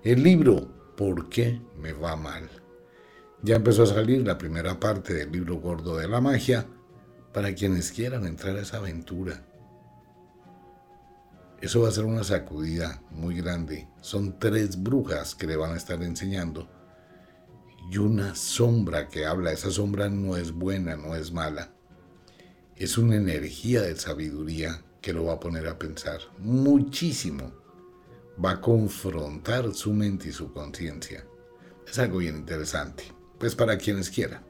El 0.03 0.23
libro, 0.23 0.81
¿Por 1.01 1.31
qué 1.31 1.59
me 1.81 1.95
va 1.95 2.15
mal? 2.15 2.47
Ya 3.43 3.57
empezó 3.57 3.85
a 3.85 3.87
salir 3.87 4.27
la 4.27 4.37
primera 4.37 4.79
parte 4.79 5.15
del 5.15 5.33
libro 5.33 5.55
gordo 5.55 5.97
de 5.97 6.07
la 6.07 6.21
magia 6.21 6.67
para 7.33 7.55
quienes 7.55 7.91
quieran 7.91 8.27
entrar 8.27 8.55
a 8.57 8.61
esa 8.61 8.77
aventura. 8.77 9.43
Eso 11.61 11.83
va 11.83 11.88
a 11.88 11.92
ser 11.92 12.05
una 12.05 12.25
sacudida 12.25 13.03
muy 13.11 13.37
grande. 13.37 13.87
Son 14.01 14.38
tres 14.38 14.83
brujas 14.83 15.35
que 15.35 15.46
le 15.46 15.57
van 15.57 15.73
a 15.73 15.77
estar 15.77 16.03
enseñando 16.03 16.70
y 17.90 17.99
una 17.99 18.35
sombra 18.35 19.09
que 19.09 19.27
habla. 19.27 19.53
Esa 19.53 19.70
sombra 19.70 20.09
no 20.09 20.37
es 20.37 20.53
buena, 20.53 20.96
no 20.96 21.14
es 21.14 21.33
mala. 21.33 21.70
Es 22.77 22.96
una 22.96 23.16
energía 23.16 23.83
de 23.83 23.94
sabiduría 23.96 24.83
que 25.03 25.12
lo 25.12 25.25
va 25.25 25.35
a 25.35 25.40
poner 25.40 25.66
a 25.68 25.79
pensar 25.79 26.20
muchísimo. 26.38 27.53
Va 28.42 28.53
a 28.53 28.61
confrontar 28.62 29.75
su 29.75 29.92
mente 29.92 30.31
y 30.31 30.33
su 30.33 30.53
conciencia. 30.55 31.27
Es 31.87 31.99
algo 31.99 32.18
bien 32.18 32.37
interesante. 32.37 33.05
Pues 33.38 33.55
para 33.55 33.77
quienes 33.77 34.09
quieran. 34.09 34.42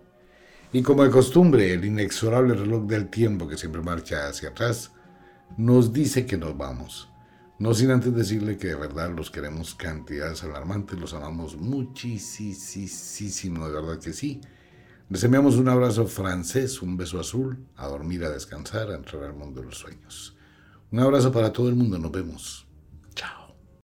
Y 0.73 0.83
como 0.83 1.03
de 1.03 1.11
costumbre, 1.11 1.73
el 1.73 1.85
inexorable 1.85 2.55
reloj 2.55 2.85
del 2.85 3.09
tiempo 3.09 3.49
que 3.49 3.57
siempre 3.57 3.83
marcha 3.83 4.29
hacia 4.29 4.51
atrás 4.51 4.93
nos 5.57 5.93
dice 5.93 6.27
que 6.27 6.37
nos 6.37 6.57
vamos. 6.57 7.09
No 7.59 7.75
sin 7.75 7.91
antes 7.91 8.15
decirle 8.15 8.57
que 8.57 8.69
de 8.69 8.77
verdad 8.77 9.11
los 9.15 9.31
queremos 9.31 9.75
cantidades 9.75 10.43
alarmantes, 10.45 10.99
los 10.99 11.13
amamos 11.13 11.57
muchísimo, 11.57 12.87
de 13.67 13.73
verdad 13.73 13.99
que 13.99 14.15
sí. 14.15 14.41
Les 15.11 15.25
enviamos 15.25 15.57
un 15.57 15.69
abrazo 15.69 16.07
francés, 16.07 16.81
un 16.81 16.97
beso 16.97 17.21
azul, 17.21 17.67
a 17.77 17.89
dormir, 17.89 18.25
a 18.25 18.31
descansar, 18.31 18.91
a 18.91 18.95
entrar 18.95 19.25
al 19.25 19.35
mundo 19.35 19.61
de 19.61 19.67
los 19.67 19.77
sueños. 19.77 20.37
Un 20.91 21.01
abrazo 21.01 21.31
para 21.33 21.53
todo 21.53 21.69
el 21.69 21.75
mundo, 21.75 21.99
nos 21.99 22.13
vemos. 22.13 22.67